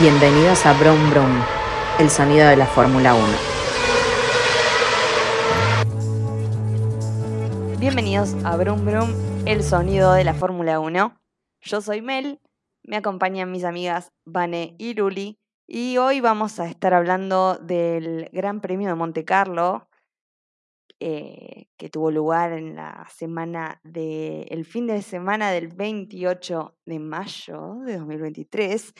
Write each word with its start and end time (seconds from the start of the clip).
Bienvenidos 0.00 0.64
a 0.64 0.72
Brum 0.78 1.10
Brum, 1.10 1.42
el 1.98 2.08
sonido 2.08 2.48
de 2.48 2.56
la 2.56 2.64
Fórmula 2.64 3.14
1. 3.14 3.26
Bienvenidos 7.78 8.34
a 8.42 8.56
Brum 8.56 8.86
Brum, 8.86 9.10
el 9.44 9.62
sonido 9.62 10.14
de 10.14 10.24
la 10.24 10.32
Fórmula 10.32 10.80
1. 10.80 11.20
Yo 11.60 11.82
soy 11.82 12.00
Mel, 12.00 12.40
me 12.82 12.96
acompañan 12.96 13.52
mis 13.52 13.64
amigas 13.64 14.10
Vane 14.24 14.74
y 14.78 14.94
Luli, 14.94 15.38
y 15.66 15.98
hoy 15.98 16.20
vamos 16.20 16.58
a 16.60 16.66
estar 16.66 16.94
hablando 16.94 17.58
del 17.58 18.30
Gran 18.32 18.62
Premio 18.62 18.88
de 18.88 18.94
Monte 18.94 19.26
Carlo, 19.26 19.86
eh, 20.98 21.66
que 21.76 21.90
tuvo 21.90 22.10
lugar 22.10 22.54
en 22.54 22.74
la 22.74 23.06
semana 23.14 23.82
de, 23.84 24.44
el 24.44 24.64
fin 24.64 24.86
de 24.86 25.02
semana 25.02 25.50
del 25.50 25.68
28 25.68 26.74
de 26.86 26.98
mayo 26.98 27.74
de 27.84 27.98
2023 27.98 28.94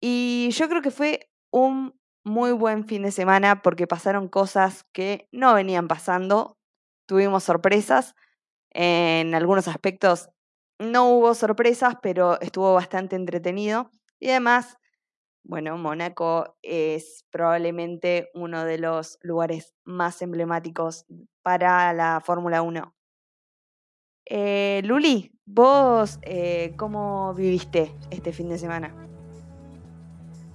y 0.00 0.50
yo 0.50 0.68
creo 0.68 0.82
que 0.82 0.90
fue 0.90 1.30
un 1.50 1.98
muy 2.24 2.52
buen 2.52 2.86
fin 2.86 3.02
de 3.02 3.12
semana 3.12 3.62
porque 3.62 3.86
pasaron 3.86 4.28
cosas 4.28 4.84
que 4.92 5.28
no 5.30 5.54
venían 5.54 5.86
pasando. 5.86 6.58
Tuvimos 7.06 7.44
sorpresas. 7.44 8.14
En 8.72 9.34
algunos 9.34 9.68
aspectos 9.68 10.28
no 10.78 11.08
hubo 11.10 11.34
sorpresas, 11.34 11.94
pero 12.02 12.40
estuvo 12.40 12.74
bastante 12.74 13.14
entretenido. 13.16 13.90
Y 14.18 14.30
además, 14.30 14.76
bueno, 15.44 15.78
Mónaco 15.78 16.58
es 16.62 17.24
probablemente 17.30 18.28
uno 18.34 18.64
de 18.64 18.78
los 18.78 19.18
lugares 19.22 19.74
más 19.84 20.20
emblemáticos 20.20 21.06
para 21.42 21.92
la 21.92 22.20
Fórmula 22.20 22.62
1. 22.62 22.92
Eh, 24.28 24.82
Luli, 24.84 25.30
vos, 25.44 26.18
eh, 26.22 26.74
¿cómo 26.76 27.32
viviste 27.34 27.94
este 28.10 28.32
fin 28.32 28.48
de 28.48 28.58
semana? 28.58 29.05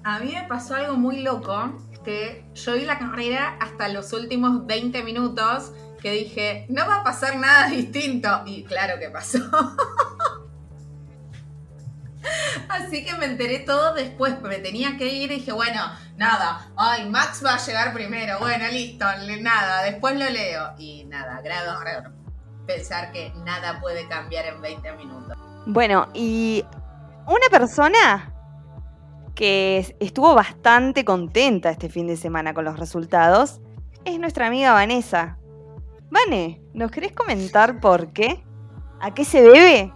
A 0.04 0.20
mí 0.20 0.34
me 0.34 0.44
pasó 0.48 0.76
algo 0.76 0.96
muy 0.96 1.22
loco, 1.22 1.78
que 2.04 2.44
yo 2.56 2.74
vi 2.74 2.86
la 2.86 2.98
carrera 2.98 3.58
hasta 3.60 3.88
los 3.88 4.12
últimos 4.14 4.66
20 4.66 5.04
minutos, 5.04 5.72
que 6.02 6.12
dije, 6.12 6.66
no 6.70 6.88
va 6.88 7.02
a 7.02 7.04
pasar 7.04 7.38
nada 7.38 7.68
distinto. 7.68 8.28
Y 8.46 8.64
claro 8.64 9.00
que 9.00 9.10
pasó. 9.10 9.40
Así 12.70 13.06
que 13.06 13.14
me 13.16 13.26
enteré 13.26 13.60
todo 13.60 13.94
después, 13.94 14.42
me 14.42 14.58
tenía 14.58 14.98
que 14.98 15.08
ir 15.08 15.32
y 15.32 15.36
dije, 15.36 15.52
bueno, 15.52 15.82
nada, 16.18 16.68
ay, 16.78 17.10
Max 17.10 17.44
va 17.46 17.56
a 17.56 17.58
llegar 17.58 17.94
primero, 17.94 18.40
bueno, 18.40 18.68
listo, 18.70 19.06
nada, 19.42 19.84
después 19.84 20.18
lo 20.18 20.30
leo. 20.30 20.74
Y 20.78 21.04
nada, 21.06 21.42
grado, 21.42 21.80
grado. 21.80 22.12
Pensar 22.66 23.12
que 23.12 23.34
nada 23.44 23.80
puede 23.82 24.08
cambiar 24.08 24.46
en 24.46 24.62
20 24.62 24.94
minutos. 24.94 25.38
Bueno, 25.66 26.08
y 26.14 26.66
una 27.28 27.50
persona 27.52 28.31
que 29.42 29.96
estuvo 30.00 30.36
bastante 30.36 31.04
contenta 31.04 31.72
este 31.72 31.90
fin 31.90 32.06
de 32.06 32.16
semana 32.16 32.54
con 32.54 32.64
los 32.64 32.78
resultados, 32.78 33.60
es 34.06 34.20
nuestra 34.20 34.46
amiga 34.46 34.72
Vanessa. 34.72 35.40
Vane, 36.12 36.62
¿nos 36.76 36.92
querés 36.92 37.12
comentar 37.12 37.80
por 37.80 38.14
qué? 38.14 38.44
¿A 39.00 39.16
qué 39.16 39.26
se 39.26 39.42
debe? 39.42 39.92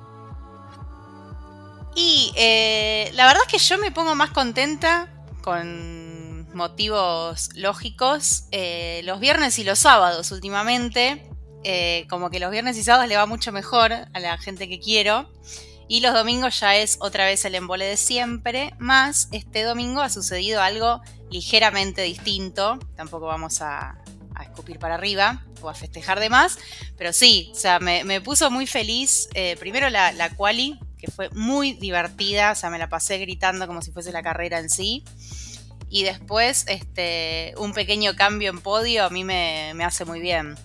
Y 1.94 2.34
eh, 2.36 3.12
la 3.14 3.28
verdad 3.28 3.44
es 3.46 3.52
que 3.52 3.60
yo 3.60 3.78
me 3.78 3.92
pongo 3.92 4.16
más 4.16 4.32
contenta 4.32 5.14
con 5.44 6.52
motivos 6.56 7.52
lógicos 7.54 8.46
eh, 8.50 9.02
los 9.04 9.20
viernes 9.20 9.60
y 9.60 9.64
los 9.64 9.78
sábados 9.78 10.32
últimamente. 10.32 11.30
Eh, 11.64 12.08
como 12.10 12.32
que 12.32 12.40
los 12.40 12.50
viernes 12.50 12.78
y 12.78 12.84
sábados 12.84 13.08
le 13.08 13.16
va 13.16 13.28
mucho 13.28 13.52
mejor 13.52 13.92
a 13.94 14.20
la 14.20 14.40
gente 14.40 14.68
que 14.68 14.80
quiero. 14.80 15.30
Y 15.88 16.00
los 16.00 16.14
domingos 16.14 16.60
ya 16.60 16.76
es 16.76 16.98
otra 17.00 17.26
vez 17.26 17.46
el 17.46 17.56
embole 17.56 17.86
de 17.86 17.98
siempre, 17.98 18.74
más 18.80 19.30
este 19.32 19.64
domingo 19.64 20.02
ha 20.02 20.10
sucedido 20.10 20.62
algo 20.62 21.02
ligeramente 21.30 22.02
distinto, 22.02 22.80
tampoco 22.96 23.28
vamos 23.28 23.62
a, 23.62 24.02
escupir 24.42 24.80
para 24.80 24.96
arriba 24.96 25.46
o 25.62 25.70
a 25.70 25.74
festejar 25.74 26.20
de 26.20 26.30
más, 26.30 26.58
pero 26.98 27.14
sí, 27.14 27.52
o 27.54 27.56
sea, 27.56 27.80
me, 27.80 28.20
puso 28.22 28.52
muy 28.52 28.68
feliz, 28.68 29.30
eh, 29.34 29.56
primero 29.60 29.90
la, 29.90 30.12
la 30.12 30.30
quali, 30.30 30.78
que 30.98 31.10
fue 31.10 31.30
muy 31.30 31.74
divertida, 31.74 32.52
o 32.52 32.56
sea, 32.56 32.70
me 32.70 32.78
la 32.78 32.90
pasé 32.90 33.18
gritando 33.18 33.66
como 33.66 33.82
si 33.82 33.92
fuese 33.92 34.12
la 34.12 34.24
carrera 34.24 34.60
en 34.60 34.70
sí, 34.70 35.06
y 35.90 36.04
después 36.04 36.66
este, 36.68 37.54
un 37.58 37.74
pequeño 37.74 38.16
cambio 38.16 38.50
en 38.50 38.60
podio 38.60 39.06
a 39.06 39.10
mí 39.10 39.24
me, 39.24 39.72
me 39.76 39.86
hace 39.86 40.04
muy 40.04 40.20
bien. 40.20 40.56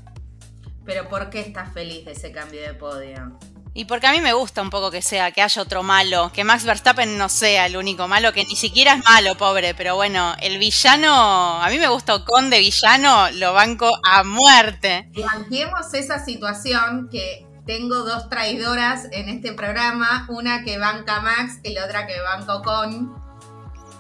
Pero 0.85 1.09
¿por 1.09 1.31
qué 1.31 1.41
estás 1.41 1.73
feliz 1.73 2.05
de 2.05 2.13
ese 2.13 2.33
cambio 2.33 2.61
de 2.63 2.75
podio? 2.75 3.39
Y 3.73 3.85
porque 3.85 4.09
a 4.09 4.13
mí 4.13 4.21
me 4.21 4.33
gusta 4.33 4.63
un 4.63 4.71
poco 4.71 4.91
que 4.91 5.01
sea, 5.01 5.31
que 5.31 5.43
haya 5.43 5.63
otro 5.63 5.85
malo, 5.85 6.33
que 6.33 6.43
Max 6.43 6.65
Verstappen 6.65 7.17
no 7.17 7.29
sea 7.29 7.67
el 7.67 7.77
único 7.77 8.09
malo, 8.09 8.33
que 8.33 8.45
ni 8.45 8.57
siquiera 8.57 8.95
es 8.95 9.05
malo, 9.05 9.37
pobre, 9.37 9.75
pero 9.75 9.95
bueno, 9.95 10.35
el 10.41 10.59
villano, 10.59 11.63
a 11.63 11.69
mí 11.69 11.79
me 11.79 11.87
gusta 11.87 12.17
Ocon 12.17 12.51
de 12.51 12.59
villano, 12.59 13.31
lo 13.33 13.53
banco 13.53 13.89
a 14.05 14.25
muerte. 14.25 15.09
Planteemos 15.15 15.95
esa 15.95 16.25
situación 16.25 17.09
que 17.11 17.47
tengo 17.65 17.99
dos 17.99 18.29
traidoras 18.29 19.07
en 19.13 19.29
este 19.29 19.53
programa, 19.53 20.27
una 20.29 20.65
que 20.65 20.79
banca 20.79 21.21
Max 21.21 21.61
y 21.63 21.73
la 21.73 21.85
otra 21.85 22.09
que 22.09 22.21
banca 22.21 22.57
Ocon. 22.57 23.15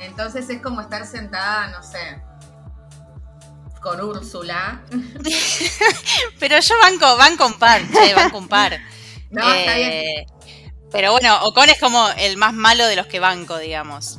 Entonces 0.00 0.50
es 0.50 0.60
como 0.60 0.80
estar 0.80 1.06
sentada, 1.06 1.68
no 1.68 1.80
sé, 1.84 2.20
con 3.80 4.00
Úrsula. 4.00 4.82
pero 6.40 6.58
yo 6.58 6.74
banco, 6.82 7.16
banco 7.16 7.46
un 7.46 7.58
par, 7.58 7.82
che, 7.88 8.14
banco 8.14 8.38
un 8.38 8.48
par. 8.48 8.80
No, 9.30 9.52
está 9.52 9.76
bien. 9.76 9.90
Eh, 9.90 10.26
pero 10.92 11.12
bueno, 11.12 11.44
Ocon 11.44 11.68
es 11.68 11.78
como 11.78 12.08
el 12.18 12.36
más 12.36 12.52
malo 12.52 12.86
de 12.86 12.96
los 12.96 13.06
que 13.06 13.20
banco, 13.20 13.58
digamos. 13.58 14.18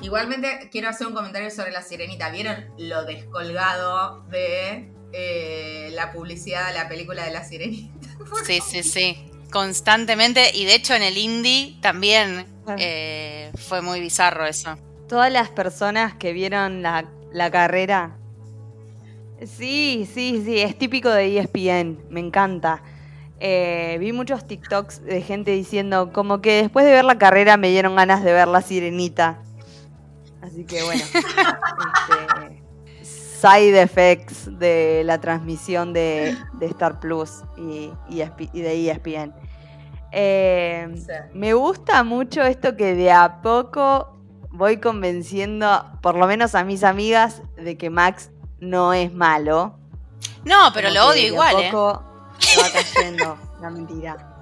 Igualmente 0.00 0.68
quiero 0.70 0.88
hacer 0.88 1.06
un 1.06 1.14
comentario 1.14 1.50
sobre 1.50 1.72
la 1.72 1.82
sirenita. 1.82 2.30
¿Vieron 2.30 2.66
lo 2.78 3.04
descolgado 3.04 4.22
de 4.28 4.92
eh, 5.12 5.90
la 5.94 6.12
publicidad 6.12 6.68
de 6.68 6.74
la 6.74 6.88
película 6.88 7.24
de 7.24 7.32
la 7.32 7.44
sirenita? 7.44 8.08
sí, 8.46 8.60
sí, 8.60 8.82
sí. 8.82 9.30
Constantemente. 9.50 10.50
Y 10.54 10.64
de 10.64 10.74
hecho 10.74 10.94
en 10.94 11.02
el 11.02 11.18
indie 11.18 11.76
también 11.80 12.46
eh, 12.78 13.50
fue 13.56 13.80
muy 13.80 14.00
bizarro 14.00 14.46
eso. 14.46 14.78
Todas 15.08 15.32
las 15.32 15.48
personas 15.50 16.14
que 16.14 16.32
vieron 16.32 16.82
la, 16.82 17.08
la 17.32 17.50
carrera. 17.50 18.16
Sí, 19.44 20.08
sí, 20.12 20.42
sí. 20.44 20.60
Es 20.60 20.78
típico 20.78 21.10
de 21.10 21.38
ESPN. 21.38 22.04
Me 22.10 22.20
encanta. 22.20 22.82
Eh, 23.38 23.96
vi 24.00 24.12
muchos 24.12 24.46
TikToks 24.46 25.04
de 25.04 25.20
gente 25.20 25.50
diciendo 25.50 26.10
como 26.12 26.40
que 26.40 26.62
después 26.62 26.86
de 26.86 26.92
ver 26.92 27.04
la 27.04 27.18
carrera 27.18 27.56
me 27.56 27.68
dieron 27.68 27.96
ganas 27.96 28.24
de 28.24 28.32
ver 28.32 28.48
la 28.48 28.62
sirenita. 28.62 29.38
Así 30.40 30.64
que 30.64 30.82
bueno. 30.82 31.02
este, 31.12 32.62
side 33.02 33.80
effects 33.80 34.58
de 34.58 35.02
la 35.04 35.20
transmisión 35.20 35.92
de, 35.92 36.36
Star 36.60 36.98
Plus 37.00 37.42
y, 37.56 37.90
de 38.52 38.90
ESPN. 38.90 39.34
Eh, 40.12 40.88
me 41.34 41.52
gusta 41.52 42.02
mucho 42.02 42.42
esto 42.42 42.76
que 42.76 42.94
de 42.94 43.12
a 43.12 43.42
poco 43.42 44.16
voy 44.50 44.78
convenciendo, 44.78 45.84
por 46.00 46.16
lo 46.16 46.26
menos 46.26 46.54
a 46.54 46.64
mis 46.64 46.82
amigas, 46.82 47.42
de 47.56 47.76
que 47.76 47.90
Max 47.90 48.30
no 48.58 48.94
es 48.94 49.12
malo. 49.12 49.78
No, 50.44 50.70
pero 50.72 50.90
lo 50.90 51.08
odio 51.08 51.26
igual, 51.26 51.56
¿eh? 51.60 51.70
va 52.60 52.70
cayendo 52.70 53.38
la 53.60 53.70
mentira. 53.70 54.32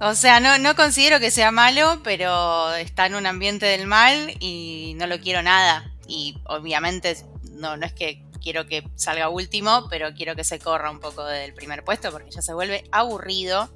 O 0.00 0.14
sea, 0.14 0.38
no, 0.38 0.58
no 0.58 0.76
considero 0.76 1.18
que 1.18 1.30
sea 1.30 1.50
malo, 1.50 2.00
pero 2.04 2.72
está 2.74 3.06
en 3.06 3.16
un 3.16 3.26
ambiente 3.26 3.66
del 3.66 3.86
mal 3.86 4.34
y 4.38 4.94
no 4.96 5.06
lo 5.06 5.18
quiero 5.20 5.42
nada. 5.42 5.92
Y 6.06 6.40
obviamente 6.44 7.16
no, 7.52 7.76
no 7.76 7.84
es 7.84 7.92
que 7.92 8.22
quiero 8.40 8.66
que 8.66 8.88
salga 8.94 9.28
último, 9.28 9.88
pero 9.90 10.14
quiero 10.14 10.36
que 10.36 10.44
se 10.44 10.58
corra 10.58 10.90
un 10.90 11.00
poco 11.00 11.24
del 11.24 11.52
primer 11.52 11.84
puesto 11.84 12.12
porque 12.12 12.30
ya 12.30 12.42
se 12.42 12.54
vuelve 12.54 12.84
aburrido. 12.92 13.68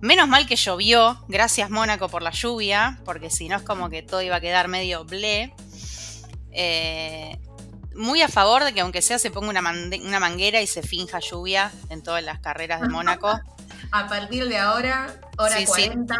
Menos 0.00 0.28
mal 0.28 0.46
que 0.46 0.56
llovió, 0.56 1.24
gracias 1.28 1.70
Mónaco 1.70 2.08
por 2.08 2.22
la 2.22 2.30
lluvia, 2.30 3.00
porque 3.04 3.30
si 3.30 3.48
no 3.48 3.56
es 3.56 3.62
como 3.62 3.88
que 3.88 4.02
todo 4.02 4.20
iba 4.22 4.36
a 4.36 4.40
quedar 4.40 4.68
medio 4.68 5.04
ble. 5.04 5.54
Eh, 6.52 7.38
muy 7.96 8.22
a 8.22 8.28
favor 8.28 8.64
de 8.64 8.72
que 8.72 8.80
aunque 8.80 9.02
sea 9.02 9.18
se 9.18 9.30
ponga 9.30 9.48
una, 9.48 9.60
una 9.60 10.20
manguera 10.20 10.60
y 10.60 10.66
se 10.66 10.82
finja 10.82 11.18
lluvia 11.18 11.72
en 11.88 12.02
todas 12.02 12.22
las 12.22 12.40
carreras 12.40 12.80
de 12.80 12.88
Mónaco. 12.88 13.28
a 13.92 14.06
partir 14.08 14.48
de 14.48 14.58
ahora, 14.58 15.20
hora 15.38 15.56
40. 15.64 16.16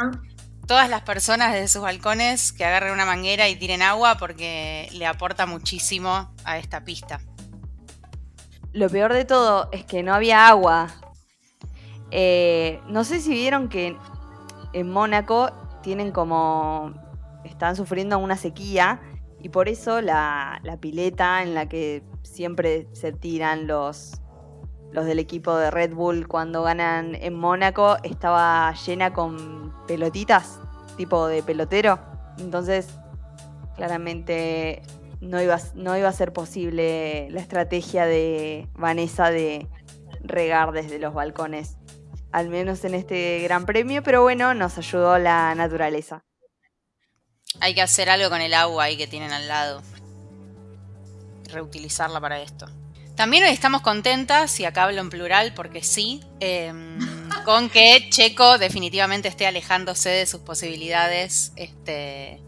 Todas 0.66 0.90
las 0.90 1.02
personas 1.02 1.52
desde 1.52 1.68
sus 1.68 1.82
balcones 1.82 2.52
que 2.52 2.64
agarren 2.64 2.92
una 2.92 3.06
manguera 3.06 3.48
y 3.48 3.56
tiren 3.56 3.82
agua 3.82 4.16
porque 4.18 4.88
le 4.92 5.06
aporta 5.06 5.46
muchísimo 5.46 6.34
a 6.44 6.58
esta 6.58 6.84
pista. 6.84 7.20
Lo 8.72 8.90
peor 8.90 9.12
de 9.12 9.24
todo 9.24 9.68
es 9.72 9.84
que 9.84 10.02
no 10.02 10.12
había 10.12 10.48
agua. 10.48 10.88
Eh, 12.10 12.80
no 12.88 13.04
sé 13.04 13.20
si 13.20 13.30
vieron 13.30 13.68
que 13.68 13.96
en 14.72 14.90
Mónaco 14.90 15.52
tienen 15.82 16.10
como. 16.10 16.92
están 17.44 17.76
sufriendo 17.76 18.18
una 18.18 18.36
sequía 18.36 19.00
y 19.46 19.48
por 19.48 19.68
eso 19.68 20.00
la, 20.00 20.60
pileta 20.80 21.40
en 21.40 21.54
la 21.54 21.68
que 21.68 22.02
siempre 22.24 22.88
se 22.94 23.12
tiran 23.12 23.68
los, 23.68 24.20
los 24.90 25.06
del 25.06 25.20
equipo 25.20 25.56
de 25.56 25.70
Red 25.70 25.94
Bull 25.94 26.26
cuando 26.26 26.64
ganan 26.64 27.14
en 27.14 27.32
Mónaco 27.32 27.96
estaba 28.02 28.74
llena 28.74 29.12
con 29.12 29.72
pelotitas, 29.86 30.58
tipo 30.96 31.28
de 31.28 31.44
pelotero. 31.44 32.00
Entonces 32.40 32.88
Claramente 33.76 34.82
no 35.20 35.40
iba, 35.40 35.60
no 35.76 35.96
iba 35.96 36.08
a 36.08 36.12
ser 36.12 36.32
posible 36.32 37.28
la 37.30 37.40
estrategia 37.40 38.04
de 38.04 38.68
Vanessa 38.74 39.30
de 39.30 39.68
regar 40.22 40.72
desde 40.72 40.98
los 40.98 41.14
balcones, 41.14 41.76
al 42.32 42.48
menos 42.48 42.84
en 42.84 42.94
este 42.94 43.42
gran 43.44 43.64
premio, 43.64 44.02
pero 44.02 44.22
bueno, 44.22 44.54
nos 44.54 44.76
ayudó 44.76 45.20
la 45.20 45.54
naturaleza. 45.54 46.25
Hay 47.60 47.74
que 47.74 47.82
hacer 47.82 48.10
algo 48.10 48.30
con 48.30 48.40
el 48.40 48.54
agua 48.54 48.84
ahí 48.84 48.96
que 48.96 49.06
tienen 49.06 49.32
al 49.32 49.48
lado. 49.48 49.82
Reutilizarla 51.52 52.20
para 52.20 52.40
esto. 52.40 52.66
También 53.16 53.44
hoy 53.44 53.50
estamos 53.50 53.80
contentas, 53.80 54.60
y 54.60 54.66
acá 54.66 54.84
hablo 54.84 55.00
en 55.00 55.08
plural 55.08 55.54
porque 55.54 55.82
sí, 55.82 56.20
em, 56.40 56.98
con 57.46 57.70
que 57.70 58.08
Checo 58.10 58.58
definitivamente 58.58 59.28
esté 59.28 59.46
alejándose 59.46 60.10
de 60.10 60.26
sus 60.26 60.40
posibilidades 60.42 61.52
este, 61.56 62.42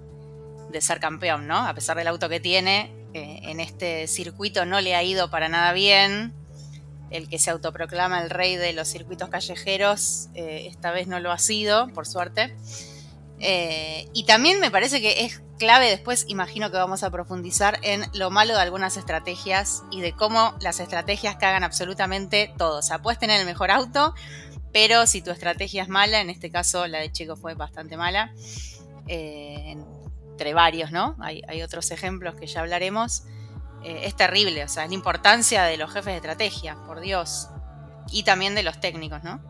de 0.70 0.80
ser 0.80 1.00
campeón, 1.00 1.46
¿no? 1.46 1.56
A 1.56 1.72
pesar 1.72 1.96
del 1.96 2.08
auto 2.08 2.28
que 2.28 2.38
tiene, 2.38 2.92
eh, 3.14 3.40
en 3.44 3.60
este 3.60 4.06
circuito 4.06 4.66
no 4.66 4.82
le 4.82 4.94
ha 4.94 5.02
ido 5.02 5.30
para 5.30 5.48
nada 5.48 5.72
bien. 5.72 6.34
El 7.10 7.30
que 7.30 7.38
se 7.38 7.50
autoproclama 7.50 8.22
el 8.22 8.28
rey 8.28 8.56
de 8.56 8.74
los 8.74 8.88
circuitos 8.88 9.30
callejeros, 9.30 10.28
eh, 10.34 10.66
esta 10.68 10.90
vez 10.90 11.06
no 11.06 11.18
lo 11.18 11.32
ha 11.32 11.38
sido, 11.38 11.88
por 11.88 12.06
suerte. 12.06 12.54
Eh, 13.40 14.08
y 14.12 14.24
también 14.24 14.60
me 14.60 14.70
parece 14.70 15.00
que 15.00 15.24
es 15.24 15.42
clave 15.58 15.90
después, 15.90 16.24
imagino 16.28 16.70
que 16.70 16.76
vamos 16.76 17.02
a 17.02 17.10
profundizar 17.10 17.78
en 17.82 18.04
lo 18.14 18.30
malo 18.30 18.54
de 18.54 18.60
algunas 18.60 18.96
estrategias 18.96 19.82
y 19.90 20.00
de 20.00 20.12
cómo 20.12 20.54
las 20.60 20.80
estrategias 20.80 21.36
cagan 21.36 21.64
absolutamente 21.64 22.52
todo. 22.56 22.78
O 22.78 22.82
sea, 22.82 23.00
puedes 23.00 23.18
tener 23.18 23.40
el 23.40 23.46
mejor 23.46 23.70
auto, 23.70 24.14
pero 24.72 25.06
si 25.06 25.22
tu 25.22 25.30
estrategia 25.30 25.82
es 25.82 25.88
mala, 25.88 26.20
en 26.20 26.30
este 26.30 26.50
caso 26.50 26.86
la 26.86 26.98
de 26.98 27.12
Checo 27.12 27.36
fue 27.36 27.54
bastante 27.54 27.96
mala, 27.96 28.32
eh, 29.06 29.76
entre 30.30 30.54
varios, 30.54 30.92
¿no? 30.92 31.16
Hay, 31.20 31.62
otros 31.62 31.90
ejemplos 31.90 32.34
que 32.36 32.46
ya 32.46 32.60
hablaremos. 32.60 33.24
Eh, 33.82 34.02
es 34.04 34.16
terrible, 34.16 34.64
o 34.64 34.68
sea, 34.68 34.84
es 34.84 34.90
la 34.90 34.94
importancia 34.94 35.64
de 35.64 35.76
los 35.76 35.92
jefes 35.92 36.12
de 36.12 36.16
estrategia, 36.16 36.76
por 36.86 37.00
Dios. 37.00 37.48
Y 38.10 38.22
también 38.22 38.54
de 38.54 38.62
los 38.62 38.80
técnicos, 38.80 39.22
¿no? 39.22 39.40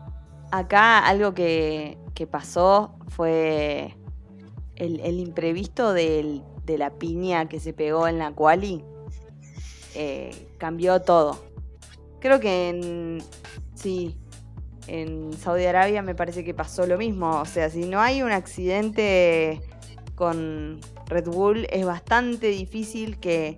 Acá 0.51 1.05
algo 1.05 1.33
que, 1.33 1.97
pasó 2.29 2.95
fue 3.07 3.95
el, 4.75 5.19
imprevisto 5.19 5.93
de 5.93 6.43
la 6.77 6.89
piña 6.91 7.47
que 7.47 7.59
se 7.59 7.73
pegó 7.73 8.07
en 8.07 8.19
la 8.19 8.31
quali. 8.31 8.83
Eh, 9.95 10.31
cambió 10.57 11.01
todo. 11.01 11.37
Creo 12.19 12.39
que 12.39 12.69
en, 12.69 13.23
sí, 13.73 14.15
en 14.87 15.33
Saudi 15.33 15.65
Arabia 15.65 16.01
me 16.01 16.15
parece 16.15 16.43
que 16.43 16.53
pasó 16.53 16.85
lo 16.85 16.97
mismo. 16.97 17.39
O 17.41 17.45
sea, 17.45 17.69
si 17.69 17.85
no 17.85 17.99
hay 17.99 18.21
un 18.21 18.31
accidente 18.31 19.61
con 20.15 20.79
Red 21.07 21.25
Bull, 21.25 21.67
es 21.69 21.85
bastante 21.85 22.47
difícil 22.47 23.19
que, 23.19 23.57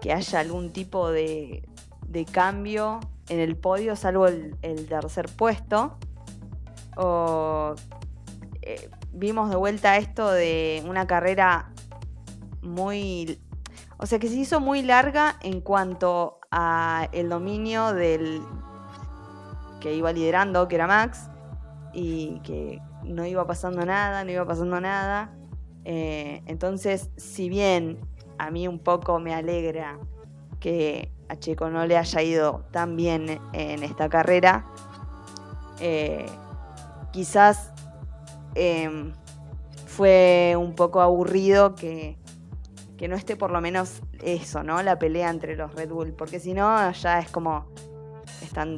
que 0.00 0.12
haya 0.12 0.40
algún 0.40 0.72
tipo 0.72 1.10
de, 1.10 1.62
de 2.06 2.24
cambio 2.24 3.00
en 3.28 3.40
el 3.40 3.56
podio, 3.56 3.96
salvo 3.96 4.26
el, 4.26 4.86
tercer 4.88 5.26
puesto. 5.36 5.96
O, 6.96 7.74
eh, 8.62 8.90
vimos 9.12 9.50
de 9.50 9.56
vuelta 9.56 9.96
esto 9.96 10.30
de 10.30 10.82
una 10.86 11.06
carrera 11.06 11.72
muy... 12.62 13.40
O 13.98 14.06
sea, 14.06 14.18
que 14.18 14.28
se 14.28 14.34
hizo 14.34 14.60
muy 14.60 14.82
larga 14.82 15.36
en 15.40 15.60
cuanto 15.60 16.40
a 16.50 17.08
dominio 17.28 17.92
del 17.92 18.42
que 19.80 19.94
iba 19.94 20.12
liderando, 20.12 20.66
que 20.68 20.74
era 20.76 20.86
Max, 20.86 21.28
y 21.92 22.40
que 22.40 22.80
no 23.04 23.24
iba 23.26 23.46
pasando 23.46 23.84
nada, 23.84 24.24
no 24.24 24.30
iba 24.32 24.44
pasando 24.44 24.80
nada. 24.80 25.32
Eh, 25.84 26.42
entonces, 26.46 27.10
si 27.16 27.48
bien 27.48 28.00
a 28.38 28.50
mí 28.50 28.66
un 28.66 28.78
poco 28.78 29.20
me 29.20 29.34
alegra 29.34 29.98
que 30.60 31.12
a 31.34 31.38
Checo 31.38 31.68
no 31.70 31.86
le 31.86 31.96
haya 31.96 32.22
ido 32.22 32.64
tan 32.70 32.96
bien 32.96 33.40
en 33.52 33.82
esta 33.82 34.08
carrera, 34.08 34.64
eh, 35.80 36.26
quizás 37.12 37.72
em, 38.54 39.12
fue 39.86 40.54
un 40.56 40.74
poco 40.74 41.00
aburrido 41.00 41.74
que, 41.74 42.16
que, 42.96 43.08
no 43.08 43.16
esté 43.16 43.36
por 43.36 43.50
lo 43.50 43.60
menos 43.60 44.00
eso, 44.22 44.62
¿no? 44.62 44.82
La 44.82 44.98
pelea 44.98 45.30
entre 45.30 45.56
los 45.56 45.74
Red 45.74 45.90
Bull, 45.90 46.12
porque 46.12 46.40
si 46.40 46.54
no 46.54 46.90
ya 46.92 47.18
es 47.18 47.30
como 47.30 47.66
están 48.42 48.76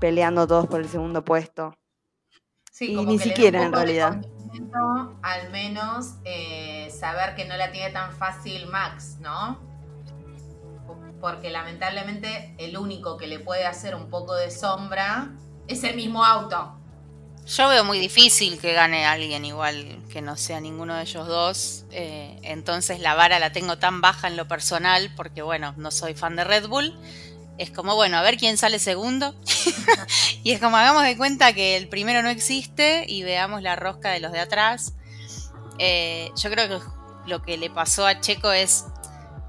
peleando 0.00 0.46
todos 0.46 0.66
por 0.66 0.80
el 0.80 0.88
segundo 0.88 1.24
puesto. 1.24 1.74
y 2.80 3.04
ni 3.04 3.18
siquiera 3.18 3.64
en 3.64 3.72
realidad. 3.72 4.20
Al 5.22 5.50
menos 5.50 6.16
eh, 6.24 6.88
saber 6.90 7.34
que 7.34 7.44
no 7.44 7.56
la 7.56 7.70
tiene 7.70 7.90
tan 7.90 8.12
fácil 8.12 8.66
Max, 8.66 9.18
¿no? 9.20 9.67
Porque 11.20 11.50
lamentablemente 11.50 12.54
el 12.58 12.76
único 12.76 13.16
que 13.16 13.26
le 13.26 13.38
puede 13.38 13.66
hacer 13.66 13.94
un 13.94 14.08
poco 14.10 14.34
de 14.34 14.50
sombra 14.50 15.30
es 15.66 15.84
el 15.84 15.96
mismo 15.96 16.24
auto. 16.24 16.74
Yo 17.46 17.68
veo 17.68 17.82
muy 17.82 17.98
difícil 17.98 18.58
que 18.58 18.74
gane 18.74 19.06
alguien 19.06 19.44
igual 19.44 20.02
que 20.10 20.20
no 20.20 20.36
sea 20.36 20.60
ninguno 20.60 20.94
de 20.94 21.02
ellos 21.02 21.26
dos. 21.26 21.84
Eh, 21.92 22.38
entonces 22.42 23.00
la 23.00 23.14
vara 23.14 23.38
la 23.38 23.52
tengo 23.52 23.78
tan 23.78 24.02
baja 24.02 24.28
en 24.28 24.36
lo 24.36 24.46
personal 24.46 25.10
porque 25.16 25.40
bueno, 25.40 25.72
no 25.78 25.90
soy 25.90 26.14
fan 26.14 26.36
de 26.36 26.44
Red 26.44 26.68
Bull. 26.68 26.94
Es 27.56 27.70
como, 27.70 27.96
bueno, 27.96 28.18
a 28.18 28.22
ver 28.22 28.36
quién 28.36 28.58
sale 28.58 28.78
segundo. 28.78 29.34
y 30.44 30.52
es 30.52 30.60
como, 30.60 30.76
hagamos 30.76 31.04
de 31.04 31.16
cuenta 31.16 31.54
que 31.54 31.76
el 31.76 31.88
primero 31.88 32.22
no 32.22 32.28
existe 32.28 33.04
y 33.08 33.22
veamos 33.22 33.62
la 33.62 33.76
rosca 33.76 34.10
de 34.10 34.20
los 34.20 34.30
de 34.30 34.40
atrás. 34.40 34.92
Eh, 35.78 36.30
yo 36.36 36.50
creo 36.50 36.68
que 36.68 36.84
lo 37.26 37.42
que 37.42 37.56
le 37.56 37.70
pasó 37.70 38.06
a 38.06 38.20
Checo 38.20 38.52
es 38.52 38.84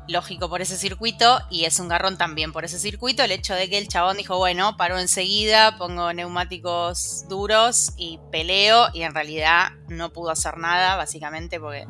lógico 0.10 0.50
por 0.50 0.62
ese 0.62 0.76
circuito 0.76 1.40
y 1.52 1.66
es 1.66 1.80
un 1.80 1.88
garrón 1.88 2.18
también 2.18 2.52
por 2.52 2.66
ese 2.66 2.80
circuito. 2.80 3.24
El 3.24 3.32
hecho 3.32 3.54
de 3.54 3.70
que 3.70 3.78
el 3.78 3.88
chabón 3.88 4.18
dijo, 4.18 4.38
bueno, 4.38 4.76
paro 4.76 4.98
enseguida, 4.98 5.78
pongo 5.78 6.12
neumáticos 6.14 7.26
duros 7.30 7.94
y 7.96 8.20
peleo 8.32 8.88
y 8.94 9.04
en 9.04 9.14
realidad 9.14 9.72
no 9.88 10.12
pudo 10.12 10.32
hacer 10.32 10.58
nada, 10.58 10.96
básicamente 10.96 11.60
porque 11.60 11.88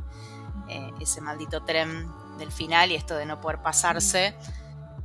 eh, 0.68 0.92
ese 1.00 1.22
maldito 1.22 1.64
tren 1.64 2.08
del 2.38 2.52
final 2.52 2.92
y 2.92 2.96
esto 2.96 3.16
de 3.16 3.26
no 3.26 3.40
poder 3.40 3.62
pasarse 3.62 4.36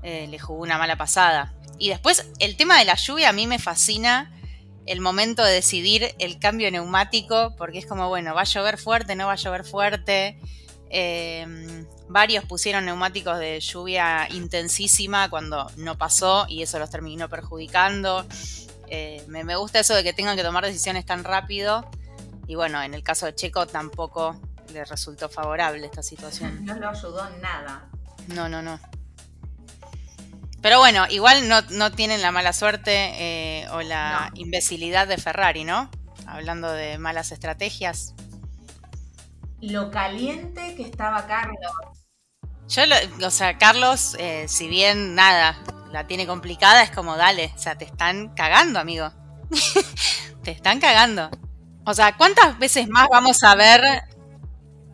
eh, 0.03 0.27
le 0.29 0.39
jugó 0.41 0.63
una 0.63 0.77
mala 0.77 0.97
pasada. 0.97 1.55
Y 1.79 1.91
después 1.91 2.29
el 2.41 2.57
tema 2.57 2.79
de 2.81 2.85
la 2.85 2.97
lluvia 2.97 3.29
a 3.29 3.33
mí 3.33 3.47
me 3.47 3.61
fascina 3.61 4.33
el 4.87 5.01
momento 5.01 5.45
de 5.45 5.53
decidir 5.53 6.15
el 6.19 6.41
cambio 6.41 6.69
neumático 6.71 7.55
porque 7.57 7.79
es 7.79 7.87
como, 7.87 8.09
bueno, 8.09 8.35
va 8.35 8.41
a 8.41 8.45
llover 8.45 8.77
fuerte, 8.77 9.15
no 9.15 9.27
va 9.29 9.35
a 9.35 9.37
llover 9.37 9.65
fuerte. 9.65 10.39
Eh, 10.91 11.87
Varios 12.09 12.45
pusieron 12.45 12.85
neumáticos 12.85 13.39
de 13.39 13.59
lluvia 13.61 14.29
intensísima 14.31 15.31
cuando 15.31 15.71
no 15.77 15.97
pasó 15.97 16.47
y 16.49 16.63
eso 16.63 16.79
los 16.79 16.91
terminó 16.91 17.29
perjudicando. 17.29 18.27
Eh, 18.89 19.25
me, 19.27 19.57
gusta 19.57 19.81
eso 19.81 19.95
de 19.95 20.05
que 20.05 20.13
tengan 20.13 20.37
que 20.37 20.43
tomar 20.43 20.65
decisiones 20.65 21.07
tan 21.07 21.25
rápido. 21.25 21.89
Y 22.47 22.57
bueno, 22.57 22.83
en 22.83 22.95
el 22.95 23.03
caso 23.03 23.27
de 23.27 23.35
Checo 23.35 23.67
tampoco 23.67 24.39
le 24.73 24.85
resultó 24.85 25.29
favorable 25.29 25.85
esta 25.87 26.03
situación. 26.03 26.61
No 26.65 26.75
lo 26.75 26.91
ayudó 26.91 27.29
nada. 27.41 27.89
No, 28.29 28.49
no, 28.49 28.63
no. 28.63 28.79
Pero 30.61 30.79
bueno, 30.79 31.07
igual 31.11 31.47
no, 31.49 31.93
tienen 31.93 32.23
la 32.23 32.33
mala 32.33 32.55
suerte 32.55 32.93
eh, 32.95 33.67
o 33.73 33.83
la 33.83 34.31
imbecilidad 34.35 35.07
de 35.07 35.19
Ferrari, 35.19 35.65
¿no? 35.65 35.91
Hablando 36.27 36.73
de 36.73 36.97
malas 36.97 37.33
estrategias, 37.33 38.15
lo 39.71 39.91
caliente 39.91 40.75
que 40.75 40.83
estaba 40.83 41.27
Carlos. 41.27 41.73
Yo, 42.69 42.83
o 43.27 43.31
sea, 43.31 43.59
Carlos, 43.59 44.17
eh, 44.19 44.47
si 44.49 44.69
bien 44.69 45.15
nada, 45.15 45.57
la 45.93 46.07
tiene 46.07 46.27
complicada, 46.27 46.83
es 46.83 46.91
como, 46.91 47.17
dale, 47.17 47.53
o 47.55 47.59
sea, 47.59 47.77
te 47.77 47.85
están 47.85 48.35
cagando, 48.35 48.79
amigo. 48.79 49.11
te 50.43 50.51
están 50.51 50.81
cagando. 50.81 51.31
O 51.87 51.95
sea, 51.95 52.17
¿cuántas 52.17 52.59
veces 52.59 52.89
más 52.89 53.09
vamos 53.11 53.43
a 53.45 53.55
ver? 53.55 54.03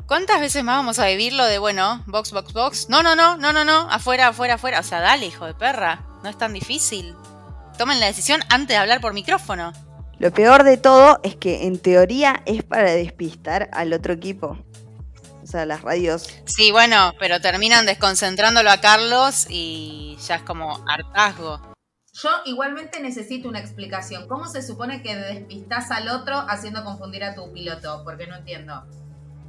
¿Cuántas 0.07 0.41
veces 0.41 0.65
más 0.65 0.77
vamos 0.77 0.99
a 0.99 1.07
vivir 1.07 1.33
lo 1.33 1.45
de, 1.45 1.59
bueno, 1.59 2.03
box, 2.07 2.33
box, 2.33 2.53
box? 2.53 2.89
No, 2.89 3.03
no, 3.03 3.15
no, 3.15 3.37
no, 3.37 3.53
no, 3.53 3.65
no, 3.65 3.89
afuera, 3.91 4.29
afuera, 4.29 4.55
afuera. 4.55 4.81
O 4.81 4.83
sea, 4.83 5.01
dale, 5.01 5.27
hijo 5.27 5.47
de 5.47 5.55
perra, 5.55 6.05
no 6.25 6.29
es 6.29 6.37
tan 6.37 6.53
difícil. 6.53 7.15
Tomen 7.79 8.01
la 8.01 8.07
decisión 8.07 8.41
antes 8.51 8.69
de 8.69 8.77
hablar 8.77 9.01
por 9.01 9.15
micrófono. 9.15 9.73
Lo 10.21 10.31
peor 10.33 10.65
de 10.65 10.77
todo 10.77 11.19
es 11.23 11.35
que 11.35 11.65
en 11.65 11.79
teoría 11.79 12.43
es 12.45 12.63
para 12.63 12.91
despistar 12.93 13.71
al 13.73 13.91
otro 13.95 14.13
equipo. 14.13 14.59
O 15.43 15.47
sea, 15.47 15.65
las 15.65 15.81
radios. 15.81 16.29
Sí, 16.45 16.71
bueno, 16.73 17.15
pero 17.19 17.41
terminan 17.41 17.87
desconcentrándolo 17.87 18.71
a 18.71 18.83
Carlos 18.83 19.47
y 19.49 20.19
ya 20.27 20.35
es 20.35 20.43
como 20.43 20.85
hartazgo. 20.87 21.59
Yo 22.13 22.29
igualmente 22.45 23.01
necesito 23.01 23.49
una 23.49 23.61
explicación. 23.61 24.29
¿Cómo 24.29 24.47
se 24.47 24.61
supone 24.61 25.03
que 25.03 25.17
despistas 25.17 25.91
al 25.91 26.09
otro 26.09 26.37
haciendo 26.37 26.85
confundir 26.85 27.25
a 27.25 27.35
tu 27.35 27.51
piloto? 27.51 28.03
Porque 28.05 28.27
no 28.27 28.37
entiendo. 28.37 28.85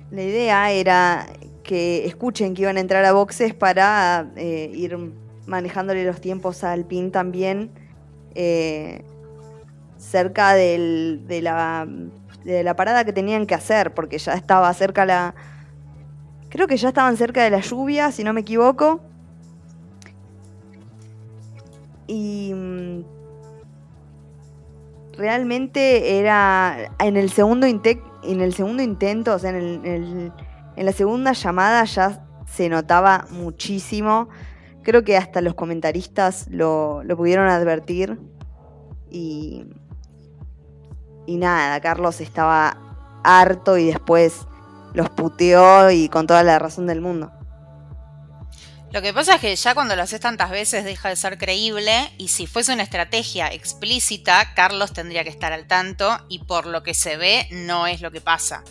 La 0.09 0.23
idea 0.23 0.71
era 0.71 1.27
que 1.63 2.05
escuchen 2.05 2.53
que 2.53 2.61
iban 2.61 2.77
a 2.77 2.79
entrar 2.79 3.03
a 3.03 3.11
boxes 3.11 3.53
para 3.53 4.31
eh, 4.37 4.71
ir 4.73 4.97
manejándole 5.47 6.05
los 6.05 6.21
tiempos 6.21 6.63
al 6.63 6.85
PIN 6.85 7.11
también. 7.11 7.71
Eh, 8.35 9.03
cerca 10.11 10.53
de, 10.53 11.39
la, 11.41 11.87
de 12.43 12.63
la 12.63 12.75
parada 12.75 13.05
que 13.05 13.13
tenían 13.13 13.45
que 13.45 13.55
hacer, 13.55 13.93
porque 13.93 14.17
ya 14.17 14.33
estaba 14.33 14.71
cerca 14.73 15.05
la, 15.05 15.33
creo 16.49 16.67
que 16.67 16.75
ya 16.75 16.89
estaban 16.89 17.15
cerca 17.15 17.43
de 17.43 17.49
la 17.49 17.61
lluvia, 17.61 18.11
si 18.11 18.23
no 18.23 18.33
me 18.33 18.41
equivoco. 18.41 18.99
Y 22.07 22.53
mm, 22.53 23.03
realmente 25.17 26.19
era 26.19 26.93
en 26.99 27.15
el 27.15 27.31
segundo, 27.31 27.65
en 27.65 28.41
el 28.41 28.53
segundo 28.53 28.83
intento, 28.83 29.33
o 29.35 29.39
sea, 29.39 29.51
en, 29.51 30.33
la 30.75 30.91
segunda 30.91 31.31
llamada 31.33 31.85
ya 31.85 32.25
se 32.45 32.67
notaba 32.67 33.27
muchísimo. 33.31 34.27
Creo 34.83 35.03
que 35.03 35.15
hasta 35.15 35.39
los 35.41 35.53
comentaristas 35.53 36.47
lo, 36.49 37.01
lo 37.03 37.15
pudieron 37.15 37.47
advertir. 37.47 38.19
Y, 39.09 39.67
y 41.25 41.37
nada, 41.37 41.79
Carlos 41.81 42.21
estaba 42.21 42.77
harto 43.23 43.77
y 43.77 43.87
después 43.87 44.47
los 44.93 45.09
puteó 45.09 45.91
y 45.91 46.09
con 46.09 46.27
toda 46.27 46.43
la 46.43 46.59
razón 46.59 46.87
del 46.87 47.01
mundo. 47.01 47.31
Lo 48.91 49.01
que 49.01 49.13
pasa 49.13 49.35
es 49.35 49.41
que 49.41 49.55
ya 49.55 49.73
cuando 49.73 49.95
lo 49.95 50.01
haces 50.01 50.19
tantas 50.19 50.51
veces 50.51 50.83
deja 50.83 51.07
de 51.07 51.15
ser 51.15 51.37
creíble 51.37 52.11
y 52.17 52.27
si 52.27 52.45
fuese 52.45 52.73
una 52.73 52.83
estrategia 52.83 53.47
explícita, 53.47 54.53
Carlos 54.53 54.91
tendría 54.91 55.23
que 55.23 55.29
estar 55.29 55.53
al 55.53 55.65
tanto 55.65 56.19
y 56.27 56.39
por 56.39 56.65
lo 56.65 56.83
que 56.83 56.93
se 56.93 57.15
ve 57.15 57.47
no 57.51 57.87
es 57.87 58.01
lo 58.01 58.11
que 58.11 58.19
pasa. 58.19 58.63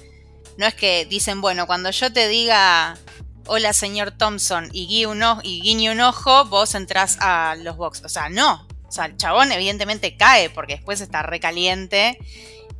No 0.58 0.66
es 0.66 0.74
que 0.74 1.06
dicen, 1.06 1.40
bueno, 1.40 1.66
cuando 1.66 1.90
yo 1.90 2.12
te 2.12 2.28
diga 2.28 2.98
hola 3.46 3.72
señor 3.72 4.12
Thompson 4.12 4.68
y, 4.72 4.86
guiñe 4.86 5.90
un 5.90 6.00
ojo, 6.00 6.44
vos 6.44 6.74
entrás 6.74 7.16
a 7.20 7.56
los 7.56 7.76
box. 7.76 8.02
O 8.04 8.08
sea, 8.08 8.28
no. 8.28 8.66
O 8.90 8.92
sea, 8.92 9.04
el 9.04 9.16
chabón 9.16 9.52
evidentemente 9.52 10.16
cae 10.16 10.50
porque 10.50 10.74
después 10.74 11.00
está 11.00 11.22
recaliente 11.22 12.18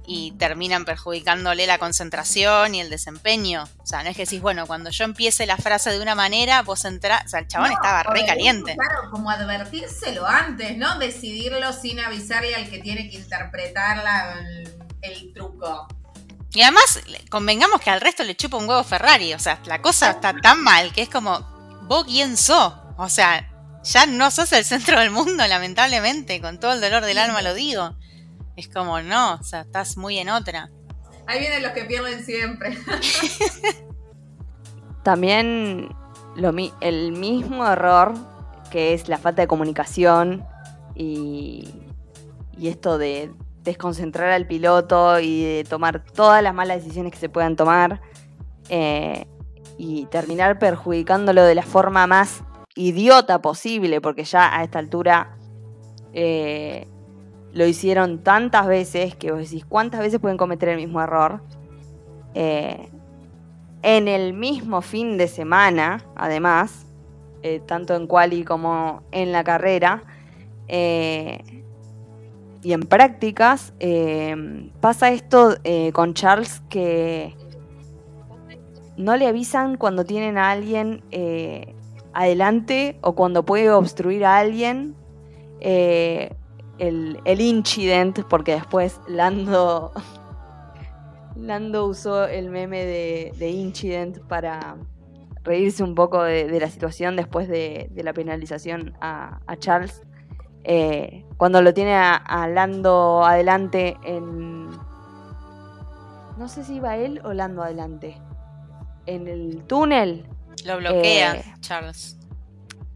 y 0.05 0.33
terminan 0.33 0.85
perjudicándole 0.85 1.69
la 1.69 1.79
concentración 1.79 2.75
y 2.75 2.81
el 2.81 2.91
desempeño. 2.91 3.69
O 3.79 3.87
sea, 3.87 4.03
no 4.03 4.11
es 4.11 4.17
que 4.17 4.25
decís, 4.25 4.41
bueno, 4.41 4.67
cuando 4.67 4.91
yo 4.91 5.05
empiece 5.05 5.47
la 5.47 5.57
frase 5.57 5.93
de 5.93 6.01
una 6.01 6.17
manera, 6.17 6.63
vos 6.63 6.85
entrás, 6.85 7.27
o 7.27 7.29
sea, 7.29 7.39
el 7.39 7.47
chabón 7.47 7.71
estaba 7.71 8.03
re 8.03 8.27
caliente. 8.27 8.75
Claro, 8.75 9.09
como 9.13 9.31
advertírselo 9.31 10.27
antes, 10.27 10.77
¿no? 10.77 10.99
Decidirlo 10.99 11.73
sin 11.73 12.01
avisarle 12.01 12.57
al 12.57 12.69
que 12.69 12.81
tiene 12.81 13.09
que 13.09 13.19
interpretar 13.19 14.03
el, 15.03 15.33
truco. 15.33 15.87
Y 16.55 16.63
además, 16.63 16.99
convengamos 17.31 17.81
que 17.81 17.91
al 17.91 18.01
resto 18.01 18.25
le 18.25 18.35
chupa 18.35 18.57
un 18.57 18.69
huevo 18.69 18.83
Ferrari, 18.83 19.33
o 19.33 19.39
sea, 19.39 19.61
la 19.67 19.81
cosa 19.81 20.11
está 20.11 20.35
tan 20.35 20.61
mal 20.61 20.93
que 20.93 21.03
es 21.03 21.09
como, 21.09 21.39
vos 21.83 22.05
quién 22.05 22.37
sos, 22.37 22.75
o 22.97 23.09
sea, 23.09 23.49
ya 23.85 24.07
no 24.07 24.31
sos 24.31 24.53
el 24.53 24.65
centro 24.65 25.01
del 25.01 25.11
mundo, 25.11 25.47
lamentablemente, 25.47 26.41
con 26.41 26.59
todo 26.61 26.73
el 26.73 26.81
dolor 26.81 27.05
del 27.05 27.19
alma 27.19 27.43
lo 27.43 27.55
digo. 27.55 27.97
Es 28.57 28.69
como, 28.69 29.01
no, 29.01 29.35
o 29.35 29.43
sea, 29.43 29.63
estás 29.63 29.97
muy 29.97 30.19
en 30.19 30.29
otra. 30.29 30.71
Ahí 31.27 31.41
vienen 31.41 31.63
los 31.63 31.73
que 31.73 31.85
pierden 31.85 32.25
siempre. 32.25 32.77
También 35.03 35.89
lo, 36.37 36.53
el 36.81 37.13
mismo 37.13 37.67
error 37.67 38.15
que 38.71 38.95
es 38.95 39.09
la 39.09 39.19
falta 39.19 39.43
de 39.43 39.49
comunicación 39.49 40.45
y, 40.95 41.69
y 42.57 42.69
esto 42.69 42.99
de 42.99 43.33
desconcentrar 43.63 44.31
al 44.31 44.47
piloto 44.47 45.19
y 45.21 45.43
de 45.43 45.65
tomar 45.65 46.05
todas 46.05 46.43
las 46.43 46.55
malas 46.55 46.79
decisiones 46.83 47.13
que 47.13 47.19
se 47.19 47.29
puedan 47.29 47.57
tomar 47.57 48.01
eh, 48.69 49.27
y 49.77 50.07
terminar 50.07 50.59
perjudicándolo 50.59 51.43
de 51.43 51.55
la 51.55 51.63
forma 51.63 52.07
más 52.07 52.43
idiota 52.77 53.43
posible, 53.43 54.01
porque 54.01 54.25
ya 54.25 54.57
a 54.57 54.63
esta 54.63 54.79
altura 54.79 55.37
eh, 56.13 56.87
lo 57.53 57.67
hicieron 57.67 58.23
tantas 58.23 58.67
veces 58.67 59.17
que 59.17 59.33
vos 59.33 59.41
decís, 59.41 59.65
¿cuántas 59.65 60.01
veces 60.01 60.21
pueden 60.21 60.39
cometer 60.39 60.69
el 60.69 60.77
mismo 60.77 61.01
error? 61.01 61.43
Eh, 62.35 62.89
en 63.83 64.09
el 64.09 64.33
mismo 64.35 64.83
fin 64.83 65.19
de 65.19 65.27
semana, 65.27 66.05
además, 66.15 66.87
eh, 67.43 67.61
tanto 67.67 67.97
en 67.97 68.07
quali 68.07 68.45
como 68.45 69.03
en 69.11 69.33
la 69.33 69.43
carrera, 69.43 70.03
y 72.63 72.73
en 72.73 72.83
prácticas, 72.83 73.73
pasa 74.81 75.11
esto 75.11 75.57
con 75.93 76.15
Charles 76.15 76.63
que 76.69 77.35
no 78.97 79.17
le 79.17 79.27
avisan 79.27 79.77
cuando 79.77 80.05
tienen 80.05 80.39
a 80.39 80.53
alguien 80.53 81.03
adelante 82.13 82.99
o 83.03 83.15
cuando 83.15 83.45
puede 83.45 83.71
obstruir 83.71 84.25
a 84.25 84.39
alguien 84.39 84.95
el, 85.61 87.21
el 87.25 87.41
incident, 87.41 88.21
porque 88.29 88.53
después 88.53 89.01
Lando, 89.07 89.93
Lando 91.37 91.87
usó 91.87 92.25
el 92.25 92.51
meme 92.51 92.85
de, 92.85 93.33
de 93.39 93.51
incident 93.51 94.19
para 94.27 94.77
reírse 95.43 95.83
un 95.83 95.95
poco 95.95 96.23
de, 96.23 96.61
la 96.61 96.69
situación 96.69 97.17
después 97.17 97.49
de, 97.49 97.91
la 97.97 98.13
penalización 98.13 98.95
a, 99.01 99.41
Charles. 99.59 100.03
Eh, 100.65 101.25
cuando 101.37 101.63
lo 101.63 101.73
tiene 101.73 101.95
a, 101.95 102.49
Lando 102.49 103.25
adelante 103.25 103.97
en... 104.05 104.69
No 106.39 106.49
sé 106.49 106.65
si 106.65 106.77
iba 106.77 106.97
él 106.97 107.21
o 107.25 107.33
Lando 107.33 107.63
adelante. 107.63 108.17
En 109.07 109.29
el 109.29 109.63
túnel. 109.65 110.27
Lo 110.65 110.79
bloquea 110.79 111.37
eh, 111.37 111.55
Charles. 111.61 112.17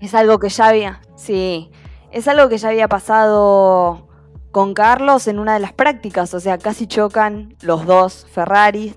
Es 0.00 0.14
algo 0.14 0.38
que 0.38 0.48
ya 0.48 0.68
había... 0.68 1.00
Sí, 1.16 1.70
es 2.10 2.28
algo 2.28 2.48
que 2.48 2.58
ya 2.58 2.68
había 2.68 2.88
pasado 2.88 4.08
con 4.50 4.74
Carlos 4.74 5.26
en 5.26 5.38
una 5.38 5.54
de 5.54 5.60
las 5.60 5.72
prácticas, 5.72 6.32
o 6.34 6.40
sea, 6.40 6.58
casi 6.58 6.86
chocan 6.86 7.56
los 7.60 7.86
dos 7.86 8.26
Ferraris. 8.30 8.94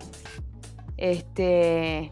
Este 0.97 2.11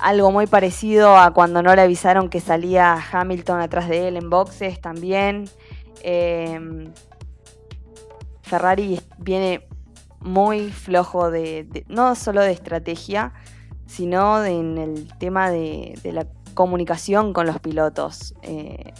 algo 0.00 0.30
muy 0.30 0.46
parecido 0.46 1.16
a 1.16 1.32
cuando 1.32 1.62
no 1.62 1.74
le 1.74 1.82
avisaron 1.82 2.30
que 2.30 2.40
salía 2.40 2.96
Hamilton 3.12 3.60
atrás 3.60 3.88
de 3.88 4.08
él 4.08 4.16
en 4.16 4.30
boxes 4.30 4.80
también. 4.80 5.48
Em, 6.02 6.92
Ferrari 8.42 9.00
viene 9.18 9.66
muy 10.20 10.70
flojo 10.70 11.30
de, 11.30 11.84
no 11.88 12.14
solo 12.14 12.42
de 12.42 12.52
estrategia, 12.52 13.32
sino 13.90 14.44
en 14.44 14.78
el 14.78 15.08
tema 15.18 15.50
de, 15.50 15.98
la 16.04 16.24
comunicación 16.54 17.32
con 17.32 17.46
los 17.46 17.58
pilotos. 17.58 18.34
Eh, 18.42 18.94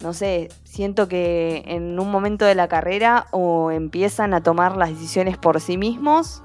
no 0.00 0.12
sé, 0.12 0.48
siento 0.62 1.08
que 1.08 1.64
en 1.66 1.98
un 1.98 2.10
momento 2.10 2.44
de 2.44 2.54
la 2.54 2.68
carrera 2.68 3.26
o 3.32 3.72
empiezan 3.72 4.32
a 4.32 4.42
tomar 4.42 4.76
las 4.76 4.90
decisiones 4.90 5.36
por 5.36 5.60
sí 5.60 5.76
mismos 5.76 6.42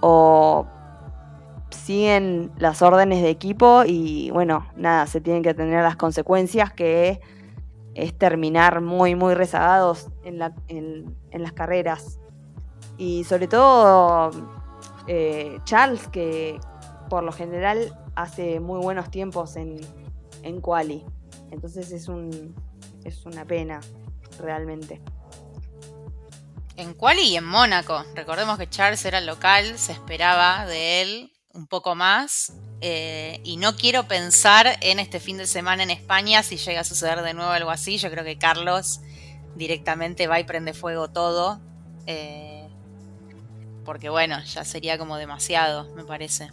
o 0.00 0.66
siguen 1.70 2.52
las 2.56 2.80
órdenes 2.80 3.20
de 3.20 3.28
equipo 3.28 3.82
y 3.84 4.30
bueno, 4.30 4.66
nada, 4.76 5.06
se 5.06 5.20
tienen 5.20 5.42
que 5.42 5.52
tener 5.52 5.82
las 5.82 5.96
consecuencias 5.96 6.72
que 6.72 7.20
es 7.94 8.16
terminar 8.16 8.80
muy, 8.80 9.14
muy 9.14 9.34
rezagados 9.34 10.08
en, 10.24 10.38
las 10.38 11.52
carreras. 11.52 12.18
Y 12.96 13.24
sobre 13.24 13.46
todo 13.46 14.30
eh, 15.06 15.58
Charles, 15.64 16.08
que 16.08 16.58
por 17.08 17.22
lo 17.22 17.32
general 17.32 17.96
hace 18.14 18.60
muy 18.60 18.80
buenos 18.80 19.10
tiempos 19.10 19.56
en, 19.56 19.80
en 20.42 20.60
quali. 20.60 21.04
Entonces 21.50 21.92
es 21.92 22.08
un, 22.08 22.54
es 23.04 23.24
una 23.24 23.44
pena, 23.44 23.80
realmente. 24.38 25.00
En 26.76 26.92
Quali 26.92 27.22
y 27.22 27.36
en 27.36 27.44
Mónaco. 27.44 28.04
Recordemos 28.14 28.58
que 28.58 28.68
Charles 28.68 29.04
era 29.06 29.20
local, 29.20 29.78
se 29.78 29.92
esperaba 29.92 30.66
de 30.66 31.02
él 31.02 31.32
un 31.54 31.66
poco 31.66 31.94
más. 31.94 32.52
Eh, 32.82 33.40
y 33.44 33.56
no 33.56 33.76
quiero 33.76 34.06
pensar 34.06 34.76
en 34.82 34.98
este 34.98 35.18
fin 35.18 35.38
de 35.38 35.46
semana 35.46 35.82
en 35.82 35.90
España 35.90 36.42
si 36.42 36.58
llega 36.58 36.80
a 36.80 36.84
suceder 36.84 37.22
de 37.22 37.32
nuevo 37.32 37.50
algo 37.50 37.70
así. 37.70 37.96
Yo 37.96 38.10
creo 38.10 38.24
que 38.24 38.36
Carlos 38.36 39.00
directamente 39.54 40.26
va 40.26 40.38
y 40.38 40.44
prende 40.44 40.74
fuego 40.74 41.08
todo. 41.08 41.60
Eh, 42.06 42.55
porque 43.86 44.10
bueno, 44.10 44.38
ya 44.42 44.64
sería 44.64 44.98
como 44.98 45.16
demasiado, 45.16 45.94
me 45.94 46.04
parece. 46.04 46.50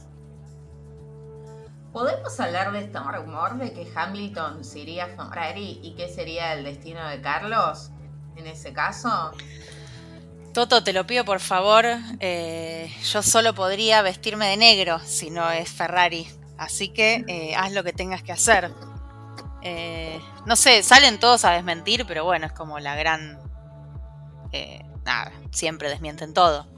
¿Podemos 1.92 2.40
hablar 2.40 2.72
de 2.72 2.86
este 2.86 3.00
rumor 3.00 3.58
de 3.58 3.74
que 3.74 3.92
Hamilton 3.94 4.64
se 4.64 4.80
iría 4.80 5.06
a 5.06 5.08
Ferrari 5.08 5.80
y 5.84 5.96
qué 5.96 6.10
sería 6.10 6.54
el 6.54 6.64
destino 6.64 7.08
de 7.10 7.22
Carlos 7.22 7.90
en 8.36 8.48
ese 8.48 8.72
caso? 8.74 9.32
Toto, 10.54 10.84
te 10.84 10.94
lo 10.94 11.06
pido 11.06 11.26
por 11.26 11.40
favor. 11.40 11.86
Eh, 12.20 12.92
yo 13.04 13.22
solo 13.22 13.54
podría 13.54 14.02
vestirme 14.02 14.48
de 14.48 14.58
negro 14.58 15.00
si 15.00 15.30
no 15.30 15.50
es 15.52 15.70
Ferrari. 15.70 16.28
Así 16.58 16.90
que 16.90 17.26
eh, 17.28 17.56
haz 17.56 17.72
lo 17.74 17.84
que 17.84 17.94
tengas 17.94 18.24
que 18.24 18.32
hacer. 18.32 18.72
Eh, 19.62 20.20
no 20.46 20.56
sé, 20.56 20.82
salen 20.84 21.20
todos 21.20 21.46
a 21.46 21.52
desmentir, 21.52 22.06
pero 22.08 22.24
bueno, 22.24 22.46
es 22.46 22.54
como 22.54 22.80
la 22.80 22.96
gran... 22.96 23.40
nada, 25.04 25.32
siempre 25.52 25.90
desmienten 25.90 26.34
todo. 26.34 26.73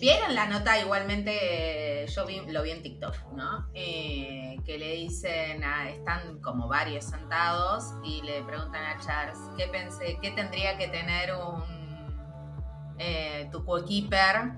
Vieron 0.00 0.34
la 0.34 0.46
nota 0.46 0.78
igualmente, 0.80 2.06
yo 2.08 2.24
lo 2.48 2.62
vi 2.62 2.70
en 2.70 2.82
TikTok, 2.82 3.32
¿no? 3.32 3.68
Eh, 3.74 4.56
que 4.64 4.78
le 4.78 4.92
dicen, 4.92 5.62
están 5.88 6.40
como 6.40 6.68
varios 6.68 7.04
sentados 7.04 7.92
y 8.04 8.22
le 8.22 8.42
preguntan 8.42 8.84
a 8.84 9.00
Charles, 9.00 9.38
¿qué, 9.56 9.68
pensé, 9.68 10.18
qué 10.22 10.30
tendría 10.30 10.78
que 10.78 10.88
tener 10.88 11.34
un 11.34 11.76
eh, 12.98 13.48
tu 13.52 13.64
coequiper 13.64 14.52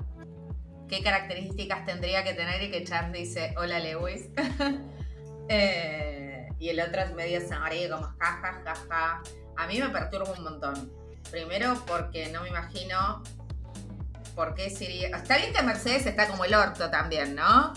qué 0.89 1.03
características 1.03 1.85
tendría 1.85 2.25
que 2.25 2.35
tener 2.35 2.63
y 2.63 2.71
que 2.71 2.83
Charles 2.85 3.13
dice, 3.13 3.55
hola 3.57 3.79
Lewis. 3.79 4.31
Eh, 5.51 6.47
y 6.59 6.69
el 6.69 6.79
otro 6.79 7.01
es 7.01 7.15
medio 7.15 7.41
sonríe 7.41 7.89
como 7.89 8.03
jaja, 8.19 8.61
jaja. 8.67 9.23
A 9.57 9.67
mí 9.67 9.81
me 9.81 9.89
perturba 9.89 10.31
un 10.31 10.45
montón. 10.45 10.93
Primero 11.31 11.83
porque 11.87 12.29
no 12.29 12.43
me 12.43 12.51
imagino 12.51 13.23
por 14.39 14.55
qué 14.55 14.71
sería... 14.71 15.09
Está 15.09 15.37
bien 15.37 15.53
que 15.53 15.61
Mercedes 15.65 16.07
está 16.07 16.29
como 16.29 16.45
el 16.45 16.55
orto 16.55 16.89
también, 16.91 17.35
¿no? 17.35 17.75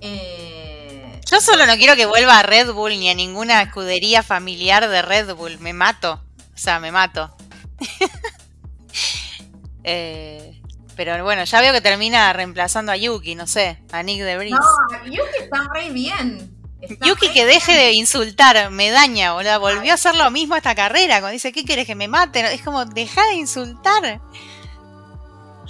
Eh, 0.00 1.20
Yo 1.30 1.40
solo 1.40 1.64
no 1.64 1.76
quiero 1.76 1.94
que 1.94 2.06
vuelva 2.06 2.40
a 2.40 2.42
Red 2.42 2.72
Bull 2.72 2.98
ni 2.98 3.08
a 3.08 3.14
ninguna 3.14 3.62
escudería 3.62 4.24
familiar 4.24 4.88
de 4.88 5.00
Red 5.00 5.36
Bull. 5.36 5.60
Me 5.60 5.72
mato. 5.72 6.20
O 6.54 6.58
sea, 6.58 6.80
me 6.80 6.90
mato. 6.90 7.32
eh, 9.84 10.60
pero 10.96 11.22
bueno, 11.22 11.44
ya 11.44 11.60
veo 11.60 11.72
que 11.72 11.80
termina 11.80 12.32
reemplazando 12.32 12.90
a 12.90 12.96
Yuki, 12.96 13.36
no 13.36 13.46
sé, 13.46 13.80
a 13.92 14.02
Nick 14.02 14.22
de 14.22 14.50
No, 14.50 14.58
Yuki 15.04 15.38
está 15.38 15.68
muy 15.72 15.90
bien. 15.90 16.52
Yuki 17.00 17.32
que 17.32 17.46
deje 17.46 17.76
de 17.76 17.92
insultar, 17.92 18.72
me 18.72 18.90
daña, 18.90 19.34
boludo. 19.34 19.60
Volvió 19.60 19.92
a 19.92 19.94
hacer 19.94 20.16
lo 20.16 20.32
mismo 20.32 20.56
esta 20.56 20.74
carrera. 20.74 21.20
Cuando 21.20 21.34
dice, 21.34 21.52
¿qué 21.52 21.64
quieres 21.64 21.86
que 21.86 21.94
me 21.94 22.08
maten? 22.08 22.46
Es 22.46 22.62
como, 22.62 22.86
deja 22.86 23.24
de 23.26 23.34
insultar. 23.34 24.20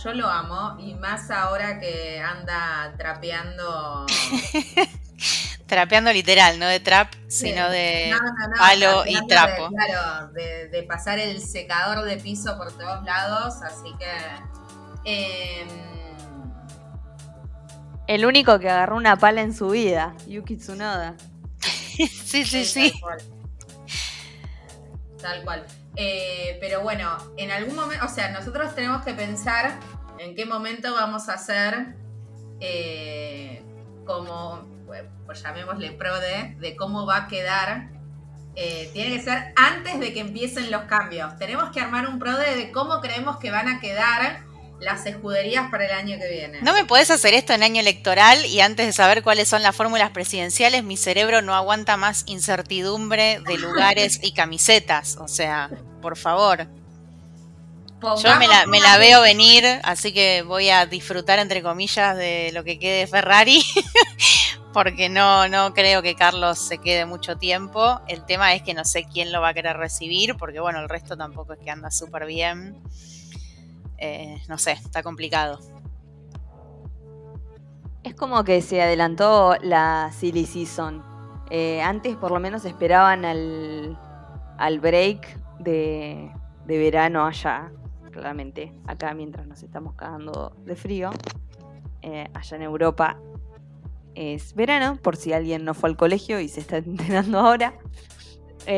Yo 0.02 0.12
lo 0.12 0.28
amo, 0.28 0.76
y 0.80 0.94
más 0.94 1.30
ahora 1.30 1.78
que 1.78 2.20
anda 2.20 2.94
trapeando. 2.96 4.06
trapeando 5.66 6.12
literal, 6.12 6.58
no 6.58 6.66
de 6.66 6.80
trap, 6.80 7.12
sino 7.28 7.68
de 7.70 8.12
palo 8.58 9.04
y 9.06 9.26
trapo. 9.26 9.68
claro, 9.68 10.32
de 10.32 10.84
pasar 10.88 11.18
el 11.18 11.40
secador 11.40 12.04
de 12.04 12.16
piso 12.16 12.56
por 12.58 12.72
todos 12.76 13.04
lados, 13.04 13.62
así 13.62 13.94
que 13.98 14.06
Em, 15.04 15.68
el 18.06 18.24
único 18.24 18.58
que 18.58 18.70
agarró 18.70 18.96
una 18.96 19.16
pala 19.16 19.42
en 19.42 19.54
su 19.54 19.70
vida, 19.70 20.14
Yuki 20.26 20.56
Tsunoda. 20.56 21.16
sí, 21.60 22.44
sí, 22.44 22.64
sí. 22.64 22.92
Tal 25.22 25.44
cual. 25.44 25.64
Eh, 25.96 26.58
pero 26.60 26.80
bueno, 26.80 27.16
en 27.36 27.50
algún 27.52 27.76
momento, 27.76 28.04
o 28.04 28.08
sea, 28.08 28.30
nosotros 28.30 28.74
tenemos 28.74 29.04
que 29.04 29.14
pensar 29.14 29.78
en 30.18 30.34
qué 30.34 30.44
momento 30.44 30.92
vamos 30.92 31.28
a 31.28 31.34
hacer 31.34 31.94
eh, 32.60 33.62
como, 34.04 34.66
pues 35.24 35.42
llamémosle 35.42 35.92
PRODE, 35.92 36.56
de 36.58 36.76
cómo 36.76 37.06
va 37.06 37.16
a 37.16 37.28
quedar. 37.28 37.90
Eh, 38.54 38.90
tiene 38.92 39.16
que 39.16 39.22
ser 39.22 39.54
antes 39.56 39.98
de 39.98 40.12
que 40.12 40.20
empiecen 40.20 40.70
los 40.70 40.82
cambios. 40.82 41.38
Tenemos 41.38 41.70
que 41.70 41.80
armar 41.80 42.06
un 42.08 42.18
PRODE 42.18 42.56
de 42.56 42.72
cómo 42.72 43.00
creemos 43.00 43.38
que 43.38 43.50
van 43.50 43.68
a 43.68 43.80
quedar 43.80 44.44
las 44.82 45.06
escuderías 45.06 45.70
para 45.70 45.86
el 45.86 45.92
año 45.92 46.18
que 46.18 46.28
viene. 46.28 46.60
No 46.62 46.72
me 46.72 46.84
podés 46.84 47.10
hacer 47.10 47.34
esto 47.34 47.52
en 47.52 47.62
año 47.62 47.80
electoral 47.80 48.44
y 48.46 48.60
antes 48.60 48.86
de 48.86 48.92
saber 48.92 49.22
cuáles 49.22 49.48
son 49.48 49.62
las 49.62 49.74
fórmulas 49.74 50.10
presidenciales, 50.10 50.82
mi 50.82 50.96
cerebro 50.96 51.40
no 51.40 51.54
aguanta 51.54 51.96
más 51.96 52.24
incertidumbre 52.26 53.40
de 53.46 53.58
lugares 53.58 54.20
y 54.22 54.32
camisetas. 54.32 55.16
O 55.20 55.28
sea, 55.28 55.70
por 56.00 56.16
favor. 56.16 56.66
Yo 58.20 58.36
me 58.36 58.48
la, 58.48 58.66
me 58.66 58.80
la, 58.80 58.98
veo 58.98 59.20
venir, 59.20 59.64
así 59.84 60.12
que 60.12 60.42
voy 60.42 60.70
a 60.70 60.86
disfrutar, 60.86 61.38
entre 61.38 61.62
comillas, 61.62 62.16
de 62.16 62.50
lo 62.52 62.64
que 62.64 62.76
quede 62.80 63.06
Ferrari, 63.06 63.62
porque 64.72 65.08
no, 65.08 65.48
no 65.48 65.72
creo 65.72 66.02
que 66.02 66.16
Carlos 66.16 66.58
se 66.58 66.78
quede 66.78 67.06
mucho 67.06 67.36
tiempo. 67.38 68.00
El 68.08 68.24
tema 68.26 68.54
es 68.54 68.62
que 68.62 68.74
no 68.74 68.84
sé 68.84 69.04
quién 69.04 69.30
lo 69.30 69.40
va 69.40 69.50
a 69.50 69.54
querer 69.54 69.76
recibir, 69.76 70.34
porque 70.36 70.58
bueno, 70.58 70.80
el 70.80 70.88
resto 70.88 71.16
tampoco 71.16 71.52
es 71.52 71.60
que 71.60 71.70
anda 71.70 71.92
súper 71.92 72.26
bien. 72.26 72.82
Eh, 74.04 74.42
no 74.48 74.58
sé, 74.58 74.72
está 74.72 75.00
complicado. 75.04 75.60
Es 78.02 78.16
como 78.16 78.42
que 78.42 78.60
se 78.60 78.82
adelantó 78.82 79.54
la 79.62 80.10
silly 80.12 80.44
season. 80.44 81.04
Eh, 81.50 81.80
antes 81.80 82.16
por 82.16 82.32
lo 82.32 82.40
menos 82.40 82.64
esperaban 82.64 83.24
al, 83.24 83.96
al 84.58 84.80
break 84.80 85.38
de, 85.60 86.32
verano 86.66 87.24
allá, 87.24 87.70
claramente, 88.10 88.72
acá 88.88 89.14
mientras 89.14 89.46
nos 89.46 89.62
estamos 89.62 89.94
cagando 89.94 90.56
de 90.64 90.74
frío. 90.74 91.10
Eh, 92.00 92.28
allá 92.34 92.56
en 92.56 92.62
Europa 92.64 93.20
es 94.16 94.52
verano, 94.56 94.96
por 95.00 95.14
si 95.14 95.32
alguien 95.32 95.64
no 95.64 95.74
fue 95.74 95.90
al 95.90 95.96
colegio 95.96 96.40
y 96.40 96.48
se 96.48 96.58
está 96.58 96.76
enterando 96.78 97.38
ahora. 97.38 97.72
y 98.66 98.70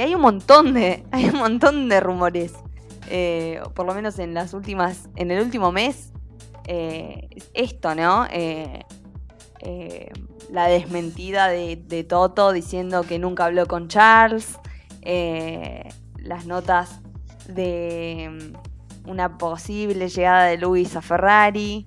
hay 0.00 0.14
un 0.14 0.20
montón 0.20 0.74
de, 0.74 1.06
hay 1.12 1.30
un 1.30 1.38
montón 1.38 1.88
de 1.88 1.98
rumores 2.00 2.52
eh, 3.14 3.60
por 3.74 3.84
lo 3.84 3.92
menos 3.92 4.18
en 4.18 4.32
las 4.32 4.54
últimas, 4.54 5.10
en 5.16 5.30
el 5.30 5.42
último 5.42 5.70
mes, 5.70 6.14
eh, 6.66 7.28
esto, 7.52 7.94
¿no? 7.94 8.26
Eh, 8.30 8.86
la 10.50 10.66
desmentida 10.66 11.48
de, 11.48 12.06
Toto 12.08 12.52
diciendo 12.52 13.02
que 13.02 13.18
nunca 13.18 13.44
habló 13.44 13.66
con 13.66 13.88
Charles, 13.88 14.58
las 15.02 16.46
notas 16.46 17.02
de 17.46 18.54
mm, 19.04 19.10
una 19.10 19.36
posible 19.36 20.08
llegada 20.08 20.46
de 20.46 20.56
Luis 20.56 20.96
a 20.96 21.02
Ferrari, 21.02 21.86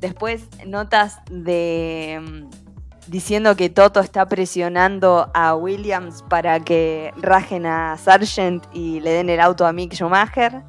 después 0.00 0.48
notas 0.66 1.20
de 1.30 2.20
mm, 2.20 2.63
diciendo 3.06 3.56
que 3.56 3.70
Toto 3.70 4.00
está 4.00 4.26
presionando 4.26 5.30
a 5.34 5.54
Williams 5.54 6.22
para 6.28 6.60
que 6.60 7.12
rajen 7.16 7.66
a 7.66 7.96
Sargent 7.98 8.64
y 8.72 9.00
le 9.00 9.10
den 9.10 9.30
el 9.30 9.40
auto 9.40 9.66
a 9.66 9.72
Mick 9.72 9.94
Schumacher. 9.94 10.62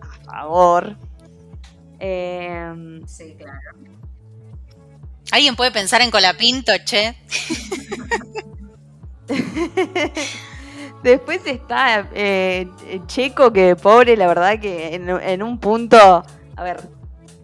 A 0.00 0.24
favor. 0.24 0.96
Em, 1.98 3.06
sí, 3.06 3.36
claro. 3.38 3.58
¿Alguien 5.30 5.54
puede 5.54 5.70
pensar 5.70 6.02
en 6.02 6.10
Colapinto, 6.10 6.72
che? 6.84 7.16
Después 11.02 11.40
está 11.46 12.08
eh, 12.12 12.68
Checo, 13.06 13.52
que 13.52 13.76
pobre, 13.76 14.16
la 14.16 14.26
verdad 14.26 14.58
que 14.58 14.94
en, 14.94 15.08
en 15.08 15.42
un 15.42 15.58
punto... 15.58 16.24
A 16.56 16.62
ver, 16.62 16.80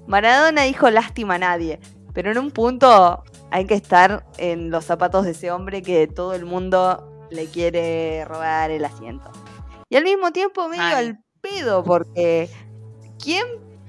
Maradona 0.06 0.62
dijo 0.62 0.90
lástima 0.90 1.36
a 1.36 1.38
nadie, 1.38 1.80
pero 2.16 2.30
en 2.30 2.38
un 2.38 2.50
punto 2.50 3.22
hay 3.50 3.66
que 3.66 3.74
estar 3.74 4.24
en 4.38 4.70
los 4.70 4.86
zapatos 4.86 5.26
de 5.26 5.32
ese 5.32 5.50
hombre 5.50 5.82
que 5.82 6.06
todo 6.06 6.32
el 6.32 6.46
mundo 6.46 7.28
le 7.30 7.44
quiere 7.44 8.24
robar 8.24 8.70
el 8.70 8.86
asiento. 8.86 9.30
Y 9.90 9.96
al 9.96 10.04
mismo 10.04 10.32
tiempo 10.32 10.66
medio 10.66 10.82
al 10.82 11.18
pedo, 11.42 11.84
porque 11.84 12.48
¿quién 13.22 13.44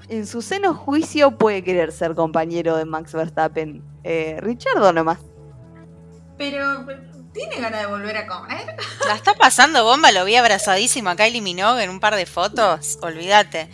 en 0.10 0.28
su 0.28 0.42
seno 0.42 0.74
juicio 0.74 1.38
puede 1.38 1.64
querer 1.64 1.94
ser 1.94 2.16
compañero 2.16 2.76
de 2.76 2.84
Max 2.84 3.14
Verstappen? 3.14 3.82
Eh, 4.04 4.36
Richardo 4.42 4.92
nomás. 4.92 5.20
Pero 6.38 6.86
tiene 7.32 7.62
ganas 7.62 7.80
de 7.80 7.88
volver 7.88 8.18
a 8.18 8.28
comer. 8.28 8.76
La 9.08 9.16
está 9.16 9.36
pasando 9.36 9.86
bomba, 9.86 10.12
lo 10.12 10.26
vi 10.26 10.36
abrazadísimo 10.36 11.12
a 11.12 11.16
Kylie 11.16 11.40
Minogue 11.40 11.82
en 11.82 11.90
un 11.90 12.02
par 12.02 12.18
de 12.18 12.26
fotos, 12.26 13.00
olvídate. 13.02 13.70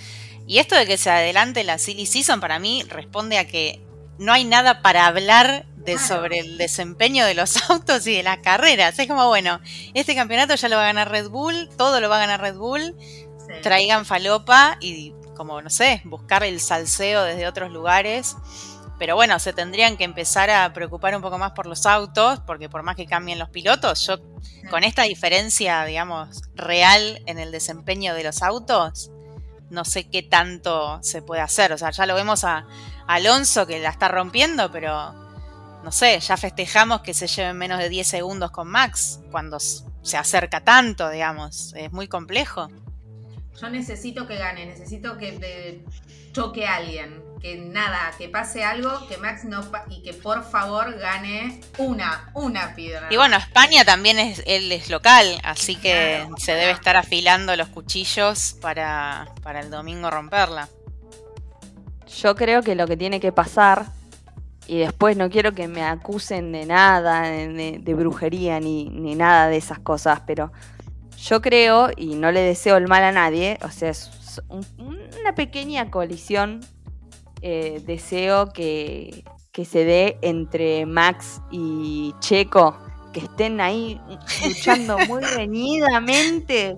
Y 0.45 0.59
esto 0.59 0.75
de 0.75 0.85
que 0.85 0.97
se 0.97 1.09
adelante 1.09 1.63
la 1.63 1.79
silly 1.79 2.05
season 2.05 2.39
para 2.39 2.59
mí 2.59 2.83
responde 2.83 3.39
a 3.39 3.47
que 3.47 3.81
no 4.17 4.33
hay 4.33 4.45
nada 4.45 4.81
para 4.81 5.07
hablar 5.07 5.65
de 5.75 5.99
sobre 5.99 6.39
el 6.39 6.57
desempeño 6.57 7.25
de 7.25 7.33
los 7.33 7.57
autos 7.69 8.07
y 8.07 8.15
de 8.15 8.23
las 8.23 8.39
carreras. 8.39 8.97
Es 8.97 9.07
como, 9.07 9.27
bueno, 9.27 9.59
este 9.93 10.15
campeonato 10.15 10.55
ya 10.55 10.69
lo 10.69 10.77
va 10.77 10.83
a 10.83 10.87
ganar 10.87 11.11
Red 11.11 11.29
Bull, 11.29 11.69
todo 11.77 11.99
lo 11.99 12.09
va 12.09 12.17
a 12.17 12.19
ganar 12.19 12.41
Red 12.41 12.55
Bull, 12.55 12.95
traigan 13.61 14.05
falopa 14.05 14.77
y, 14.79 15.13
como, 15.35 15.61
no 15.61 15.69
sé, 15.69 16.01
buscar 16.05 16.43
el 16.43 16.59
salseo 16.59 17.23
desde 17.23 17.47
otros 17.47 17.71
lugares. 17.71 18.35
Pero 18.99 19.15
bueno, 19.15 19.37
se 19.39 19.53
tendrían 19.53 19.97
que 19.97 20.03
empezar 20.03 20.49
a 20.49 20.71
preocupar 20.71 21.15
un 21.15 21.21
poco 21.21 21.37
más 21.37 21.51
por 21.51 21.65
los 21.65 21.85
autos, 21.85 22.39
porque 22.45 22.69
por 22.69 22.83
más 22.83 22.95
que 22.95 23.05
cambien 23.05 23.39
los 23.39 23.49
pilotos, 23.49 24.05
yo 24.05 24.17
con 24.69 24.83
esta 24.83 25.03
diferencia, 25.03 25.83
digamos, 25.83 26.43
real 26.55 27.21
en 27.25 27.39
el 27.39 27.51
desempeño 27.51 28.13
de 28.13 28.23
los 28.23 28.41
autos, 28.43 29.11
no 29.69 29.83
sé 29.83 30.07
qué 30.07 30.21
tanto 30.21 30.99
se 31.01 31.21
puede 31.21 31.41
hacer. 31.41 31.73
O 31.73 31.77
sea, 31.77 31.89
ya 31.91 32.05
lo 32.05 32.15
vemos 32.15 32.43
a 32.43 32.65
Alonso 33.07 33.67
que 33.67 33.79
la 33.79 33.89
está 33.89 34.07
rompiendo, 34.07 34.71
pero 34.71 35.13
no 35.83 35.91
sé, 35.91 36.19
ya 36.19 36.37
festejamos 36.37 37.01
que 37.01 37.13
se 37.13 37.27
lleven 37.27 37.57
menos 37.57 37.79
de 37.79 37.89
10 37.89 38.07
segundos 38.07 38.51
con 38.51 38.69
Max 38.69 39.19
cuando 39.31 39.59
se 39.59 40.17
acerca 40.17 40.61
tanto, 40.61 41.09
digamos. 41.09 41.73
Es 41.75 41.91
muy 41.91 42.07
complejo. 42.07 42.69
Yo 43.59 43.69
necesito 43.69 44.25
que 44.25 44.37
gane, 44.37 44.65
necesito 44.65 45.17
que 45.17 45.83
choque 46.31 46.65
a 46.65 46.77
alguien. 46.77 47.21
Que 47.41 47.57
nada, 47.57 48.13
que 48.17 48.29
pase 48.29 48.63
algo, 48.63 49.05
que 49.09 49.17
Max 49.17 49.43
no 49.43 49.69
y 49.89 50.01
que 50.01 50.13
por 50.13 50.49
favor 50.49 50.97
gane 50.97 51.59
una, 51.77 52.31
una 52.33 52.73
piedra. 52.73 53.09
Y 53.11 53.17
bueno, 53.17 53.35
España 53.35 53.83
también 53.83 54.17
es, 54.17 54.41
él 54.45 54.71
es 54.71 54.89
local, 54.89 55.41
así 55.43 55.75
que 55.75 56.25
se 56.37 56.53
debe 56.53 56.71
estar 56.71 56.95
afilando 56.95 57.53
los 57.57 57.67
cuchillos 57.67 58.55
para, 58.61 59.27
para 59.41 59.59
el 59.59 59.69
domingo 59.69 60.09
romperla. 60.09 60.69
Yo 62.17 62.35
creo 62.35 62.61
que 62.61 62.75
lo 62.75 62.87
que 62.87 62.97
tiene 62.97 63.19
que 63.19 63.31
pasar 63.31 63.87
y 64.67 64.77
después 64.79 65.17
no 65.17 65.29
quiero 65.29 65.53
que 65.53 65.67
me 65.67 65.83
acusen 65.83 66.51
de 66.51 66.65
nada, 66.65 67.21
de, 67.21 67.95
brujería 67.95 68.59
ni, 68.59 68.85
ni, 68.89 69.15
nada 69.15 69.47
de 69.47 69.57
esas 69.57 69.79
cosas, 69.79 70.21
pero 70.25 70.51
yo 71.17 71.41
creo, 71.41 71.89
y 71.95 72.15
no 72.15 72.31
le 72.31 72.41
deseo 72.41 72.77
el 72.77 72.87
mal 72.87 73.03
a 73.03 73.11
nadie, 73.11 73.57
o 73.63 73.69
sea, 73.69 73.89
es 73.89 74.41
una 74.77 75.35
pequeña 75.35 75.91
colisión 75.91 76.61
eh, 77.41 77.81
deseo 77.85 78.53
que, 78.53 79.25
que 79.51 79.65
se 79.65 79.83
dé 79.83 80.17
entre 80.21 80.85
Max 80.85 81.41
y 81.51 82.15
Checo, 82.19 82.77
que 83.11 83.19
estén 83.19 83.59
ahí 83.59 83.99
luchando 84.45 84.97
muy 85.07 85.23
reñidamente 85.35 86.77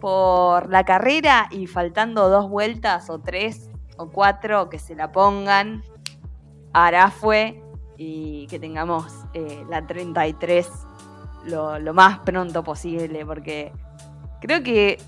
por 0.00 0.68
la 0.68 0.84
carrera 0.84 1.48
y 1.50 1.66
faltando 1.66 2.28
dos 2.28 2.50
vueltas 2.50 3.08
o 3.08 3.20
tres 3.20 3.69
o 4.00 4.10
cuatro 4.10 4.70
que 4.70 4.78
se 4.78 4.94
la 4.94 5.12
pongan. 5.12 5.84
Arafue 6.72 7.62
y 7.96 8.46
que 8.46 8.58
tengamos 8.58 9.12
eh, 9.34 9.64
la 9.68 9.86
33 9.86 10.68
lo, 11.44 11.78
lo 11.78 11.94
más 11.94 12.20
pronto 12.20 12.62
posible, 12.62 13.26
porque 13.26 13.72
creo 14.40 14.62
que 14.62 14.98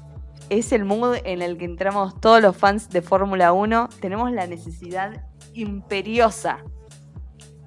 es 0.51 0.73
el 0.73 0.85
mood 0.85 1.17
en 1.25 1.41
el 1.41 1.57
que 1.57 1.65
entramos 1.65 2.21
todos 2.21 2.43
los 2.43 2.57
fans 2.57 2.91
de 2.91 3.01
Fórmula 3.01 3.53
1. 3.53 3.89
Tenemos 4.01 4.31
la 4.33 4.47
necesidad 4.47 5.25
imperiosa 5.55 6.59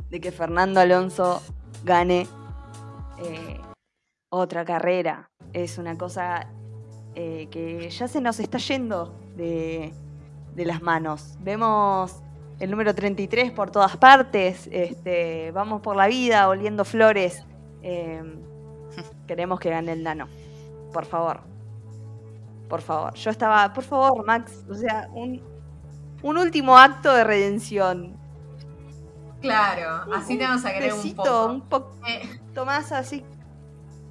de 0.10 0.20
que 0.20 0.32
Fernando 0.32 0.80
Alonso 0.80 1.42
gane 1.84 2.28
eh, 3.18 3.60
otra 4.30 4.66
carrera. 4.66 5.32
Es 5.54 5.78
una 5.78 5.98
cosa 5.98 6.48
eh, 7.16 7.48
que 7.50 7.90
ya 7.90 8.08
se 8.08 8.22
nos 8.22 8.40
está 8.40 8.58
yendo 8.58 9.18
de, 9.36 9.94
de 10.56 10.66
las 10.66 10.82
manos. 10.82 11.36
Vemos 11.40 12.22
el 12.60 12.72
número 12.72 12.96
33 12.96 13.52
por 13.52 13.70
todas 13.72 13.98
partes, 13.98 14.68
este, 14.72 15.52
vamos 15.52 15.82
por 15.82 15.96
la 15.96 16.08
vida 16.08 16.48
oliendo 16.48 16.86
flores. 16.86 17.44
Eh, 17.82 18.24
queremos 19.28 19.60
que 19.60 19.70
gane 19.70 19.92
el 19.92 20.04
nano, 20.04 20.28
por 20.94 21.06
favor. 21.06 21.42
Por 22.70 22.82
favor. 22.82 23.14
Yo 23.14 23.30
estaba, 23.30 23.72
por 23.74 23.84
favor, 23.84 24.26
Max, 24.26 24.66
o 24.70 24.74
sea, 24.74 25.08
un, 25.14 25.42
un 26.24 26.38
último 26.38 26.78
acto 26.78 27.14
de 27.14 27.24
redención. 27.24 28.18
Claro, 29.42 30.12
así 30.16 30.34
Un 30.34 30.40
te 30.40 30.46
vamos 30.46 30.66
a 30.66 30.74
querer 30.74 30.94
un 30.94 31.14
poco. 31.14 31.46
un 31.46 31.62
poco 31.62 31.92
Eh, 32.08 32.40
más 32.66 32.92
así 32.92 33.24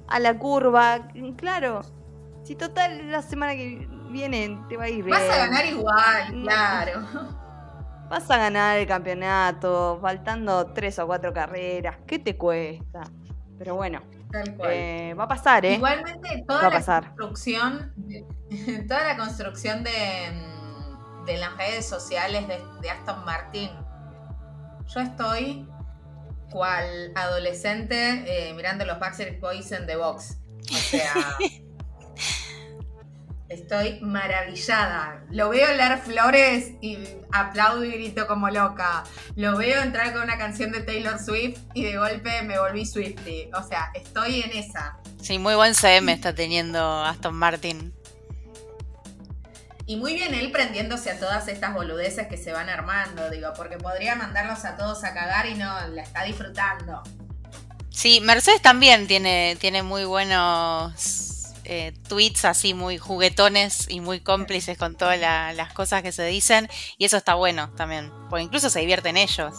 a 0.07 0.19
la 0.19 0.37
curva. 0.37 1.09
Claro, 1.35 1.81
si 2.43 2.55
total 2.55 3.11
la 3.11 3.21
semana 3.21 3.53
que 3.55 3.89
viene 4.15 4.57
te 4.69 4.77
va 4.77 4.85
a 4.85 4.89
ir 4.89 5.03
bien. 5.03 5.09
vas 5.17 5.29
a 5.29 5.37
ganar 5.37 5.65
igual, 5.65 6.41
claro. 6.43 7.01
Vas 8.09 8.29
a 8.31 8.37
ganar 8.37 8.77
el 8.77 8.87
campeonato, 8.87 9.97
faltando 10.01 10.67
tres 10.67 10.97
o 10.99 11.07
cuatro 11.07 11.33
carreras. 11.33 11.97
¿Qué 12.07 12.19
te 12.19 12.37
cuesta? 12.37 13.01
Pero 13.57 13.75
bueno, 13.75 14.01
Tal 14.31 14.55
cual. 14.55 14.69
eh, 14.71 15.13
va 15.17 15.23
a 15.23 15.27
pasar, 15.27 15.65
¿eh? 15.65 15.73
Igualmente, 15.75 16.43
toda 16.47 16.63
la 16.63 16.69
pasar. 16.69 17.05
construcción, 17.07 17.93
toda 18.87 19.03
la 19.03 19.17
construcción 19.17 19.83
de, 19.83 20.31
mm, 20.31 21.25
de 21.25 21.37
las 21.37 21.57
redes 21.57 21.85
sociales 21.87 22.47
de, 22.47 22.59
de 22.81 22.89
Aston 22.89 23.25
Martin, 23.25 23.71
yo 24.87 24.99
estoy 24.99 25.67
cual 26.51 27.11
adolescente 27.15 28.23
eh, 28.27 28.53
mirando 28.53 28.85
los 28.85 28.99
Backstreet 28.99 29.39
Boys 29.41 29.71
en 29.71 29.87
The 29.87 29.95
Box. 29.95 30.37
O 30.71 30.75
sea, 30.75 31.13
estoy 33.55 33.99
maravillada. 34.01 35.23
Lo 35.31 35.49
veo 35.49 35.73
leer 35.73 35.97
flores 35.97 36.71
y 36.81 36.99
aplaudo 37.31 37.83
y 37.83 37.91
grito 37.91 38.27
como 38.27 38.49
loca. 38.49 39.03
Lo 39.35 39.57
veo 39.57 39.81
entrar 39.81 40.13
con 40.13 40.23
una 40.23 40.37
canción 40.37 40.71
de 40.71 40.81
Taylor 40.81 41.19
Swift 41.19 41.59
y 41.73 41.83
de 41.83 41.97
golpe 41.97 42.41
me 42.43 42.59
volví 42.59 42.85
Swifty. 42.85 43.49
O 43.53 43.63
sea, 43.67 43.91
estoy 43.93 44.41
en 44.41 44.51
esa. 44.51 44.97
Sí, 45.21 45.39
muy 45.39 45.55
buen 45.55 45.73
CM 45.73 46.11
está 46.11 46.35
teniendo 46.35 47.03
Aston 47.03 47.35
Martin. 47.35 47.93
Y 49.87 49.97
muy 49.97 50.15
bien 50.15 50.33
él 50.33 50.51
prendiéndose 50.51 51.11
a 51.11 51.19
todas 51.19 51.47
estas 51.47 51.73
boludeces 51.73 52.27
que 52.27 52.37
se 52.37 52.51
van 52.51 52.69
armando, 52.69 53.29
digo, 53.29 53.53
porque 53.55 53.77
podría 53.77 54.15
mandarlos 54.15 54.65
a 54.65 54.77
todos 54.77 55.03
a 55.03 55.13
cagar 55.13 55.45
y 55.45 55.53
no, 55.53 55.87
la 55.89 56.01
está 56.01 56.23
disfrutando. 56.23 57.03
Sí, 57.91 58.19
Mercedes 58.19 58.61
también 58.61 59.05
tiene, 59.07 59.57
tiene 59.59 59.83
muy 59.83 60.03
buenos 60.03 61.34
eh, 61.65 61.93
tweets 62.07 62.45
así 62.45 62.73
muy 62.73 62.97
juguetones 62.97 63.87
y 63.89 63.99
muy 64.01 64.19
cómplices 64.21 64.77
con 64.77 64.95
todas 64.95 65.19
la- 65.19 65.51
las 65.53 65.73
cosas 65.73 66.01
que 66.03 66.11
se 66.11 66.23
dicen. 66.25 66.69
Y 66.97 67.05
eso 67.05 67.17
está 67.17 67.35
bueno 67.35 67.69
también, 67.75 68.11
porque 68.29 68.43
incluso 68.43 68.69
se 68.69 68.79
divierten 68.79 69.17
ellos. 69.17 69.53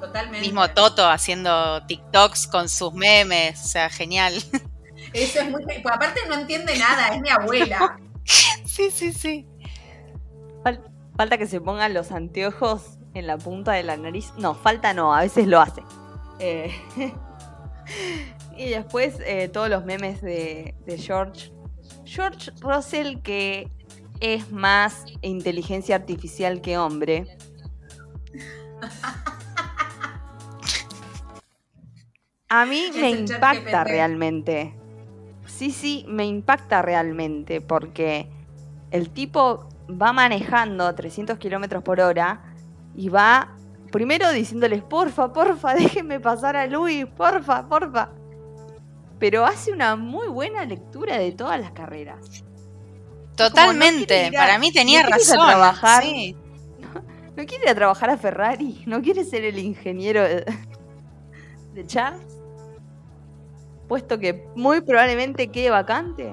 Totalmente. 0.00 0.40
Mismo 0.46 0.68
Toto 0.70 1.06
haciendo 1.08 1.84
TikToks 1.86 2.46
con 2.46 2.68
sus 2.68 2.94
memes, 2.94 3.60
o 3.62 3.68
sea, 3.68 3.90
genial. 3.90 4.34
Eso 5.12 5.40
es 5.40 5.50
muy... 5.50 5.64
Pues 5.64 5.84
aparte 5.94 6.20
no 6.28 6.34
entiende 6.36 6.76
nada, 6.78 7.08
es 7.08 7.20
mi 7.20 7.28
abuela. 7.30 7.98
sí, 8.64 8.90
sí, 8.90 9.12
sí. 9.12 9.46
Fal- 10.64 10.82
falta 11.16 11.36
que 11.36 11.46
se 11.46 11.60
pongan 11.60 11.92
los 11.94 12.12
anteojos 12.12 12.82
en 13.12 13.26
la 13.26 13.36
punta 13.36 13.72
de 13.72 13.82
la 13.82 13.96
nariz. 13.96 14.32
No, 14.38 14.54
falta 14.54 14.94
no, 14.94 15.14
a 15.14 15.20
veces 15.20 15.46
lo 15.46 15.60
hace. 15.60 15.82
Eh, 16.38 16.72
y 18.60 18.68
después 18.68 19.14
eh, 19.24 19.48
todos 19.48 19.70
los 19.70 19.86
memes 19.86 20.20
de, 20.20 20.74
de 20.84 20.98
George. 20.98 21.50
George 22.04 22.50
Russell, 22.60 23.20
que 23.22 23.70
es 24.20 24.52
más 24.52 25.06
inteligencia 25.22 25.96
artificial 25.96 26.60
que 26.60 26.76
hombre. 26.76 27.38
A 32.50 32.66
mí 32.66 32.90
me 32.94 33.10
impacta 33.10 33.84
realmente. 33.84 34.74
Sí, 35.46 35.70
sí, 35.70 36.04
me 36.06 36.26
impacta 36.26 36.82
realmente 36.82 37.62
porque 37.62 38.28
el 38.90 39.08
tipo 39.08 39.68
va 39.90 40.12
manejando 40.12 40.86
a 40.86 40.94
300 40.94 41.38
kilómetros 41.38 41.82
por 41.82 42.00
hora 42.00 42.54
y 42.94 43.08
va 43.08 43.56
primero 43.90 44.30
diciéndoles, 44.32 44.82
porfa, 44.82 45.32
porfa, 45.32 45.74
déjenme 45.76 46.20
pasar 46.20 46.56
a 46.56 46.66
Luis, 46.66 47.06
porfa, 47.06 47.66
porfa. 47.66 48.19
Pero 49.20 49.46
hace 49.46 49.70
una 49.72 49.94
muy 49.94 50.26
buena 50.28 50.64
lectura 50.64 51.18
de 51.18 51.30
todas 51.32 51.60
las 51.60 51.70
carreras. 51.70 52.42
Totalmente, 53.36 54.26
a- 54.28 54.32
para 54.32 54.58
mí 54.58 54.72
tenía 54.72 55.02
no 55.04 55.10
razón. 55.10 55.36
trabajar. 55.46 56.02
sí. 56.02 56.36
¿No 57.36 57.46
quiere 57.46 57.64
ir 57.64 57.68
a 57.70 57.74
trabajar 57.74 58.10
a 58.10 58.16
Ferrari? 58.18 58.82
¿No 58.86 59.00
quiere 59.00 59.24
ser 59.24 59.44
el 59.44 59.58
ingeniero 59.58 60.22
de, 60.22 60.44
de 61.74 61.86
Charles? 61.86 62.26
Puesto 63.88 64.18
que 64.18 64.46
muy 64.56 64.80
probablemente 64.80 65.48
quede 65.48 65.70
vacante. 65.70 66.32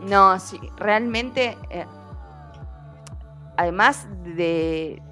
No, 0.00 0.38
sí, 0.38 0.58
realmente. 0.76 1.56
eh, 1.70 1.86
además 3.56 4.06
de, 4.36 5.02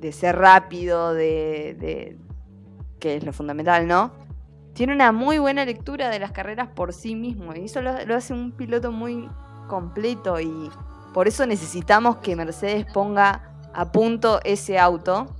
de 0.00 0.12
ser 0.12 0.36
rápido, 0.36 1.12
de, 1.14 1.76
de- 1.78 2.18
que 3.00 3.16
es 3.16 3.24
lo 3.24 3.32
fundamental, 3.32 3.86
¿no? 3.86 4.12
Tiene 4.74 4.92
una 4.92 5.12
muy 5.12 5.38
buena 5.38 5.64
lectura 5.64 6.10
de 6.10 6.18
las 6.18 6.32
carreras 6.32 6.68
por 6.68 6.92
sí 6.92 7.14
mismo. 7.14 7.54
Y 7.54 7.64
eso 7.64 7.80
lo, 7.80 7.92
hace 8.14 8.32
un 8.32 8.52
piloto 8.52 8.90
muy 8.90 9.28
completo. 9.68 10.40
Y 10.40 10.68
por 11.12 11.28
eso 11.28 11.46
necesitamos 11.46 12.16
que 12.16 12.34
Mercedes 12.34 12.84
ponga 12.92 13.54
a 13.72 13.92
punto 13.92 14.40
ese 14.44 14.78
auto. 14.78 15.34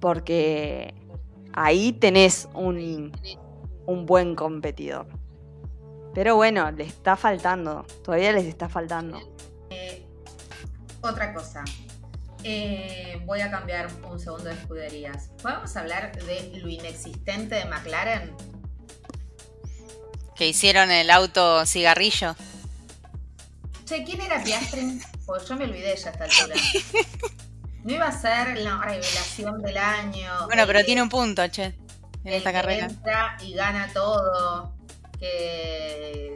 Porque 0.00 0.94
ahí 1.54 1.92
tenés 1.92 2.48
un, 2.54 3.10
un 3.86 4.06
buen 4.06 4.36
competidor. 4.36 5.06
Pero 6.14 6.36
bueno, 6.36 6.70
le 6.70 6.84
está 6.84 7.16
faltando. 7.16 7.86
Todavía 8.04 8.32
les 8.32 8.44
está 8.44 8.68
faltando. 8.68 9.18
Otra 11.00 11.32
cosa. 11.32 11.64
Eh, 12.50 13.20
voy 13.26 13.42
a 13.42 13.50
cambiar 13.50 13.88
un 14.10 14.18
segundo 14.18 14.44
de 14.44 14.54
escuderías. 14.54 15.28
¿Podemos 15.42 15.76
hablar 15.76 16.16
de 16.24 16.50
lo 16.62 16.68
inexistente 16.70 17.56
de 17.56 17.66
McLaren? 17.66 18.34
Que 20.34 20.48
hicieron 20.48 20.90
el 20.90 21.10
auto 21.10 21.66
cigarrillo. 21.66 22.34
Che, 23.84 24.02
¿quién 24.02 24.22
era 24.22 24.42
Piastri? 24.42 24.98
Porque 25.26 25.44
yo 25.44 25.56
me 25.56 25.64
olvidé 25.64 25.94
ya 25.94 26.08
a 26.08 26.12
esta 26.12 26.24
altura. 26.24 26.56
No 27.84 27.92
iba 27.92 28.06
a 28.06 28.12
ser 28.18 28.56
la 28.56 28.80
revelación 28.80 29.60
del 29.60 29.76
año. 29.76 30.46
Bueno, 30.46 30.62
pero 30.66 30.78
que- 30.78 30.84
tiene 30.86 31.02
un 31.02 31.10
punto, 31.10 31.46
che, 31.48 31.64
en 31.64 31.76
el 32.24 32.32
esta 32.34 32.50
que 32.50 32.56
carrera. 32.56 32.86
entra 32.86 33.36
y 33.42 33.52
gana 33.52 33.90
todo. 33.92 34.74
Que. 35.20 36.34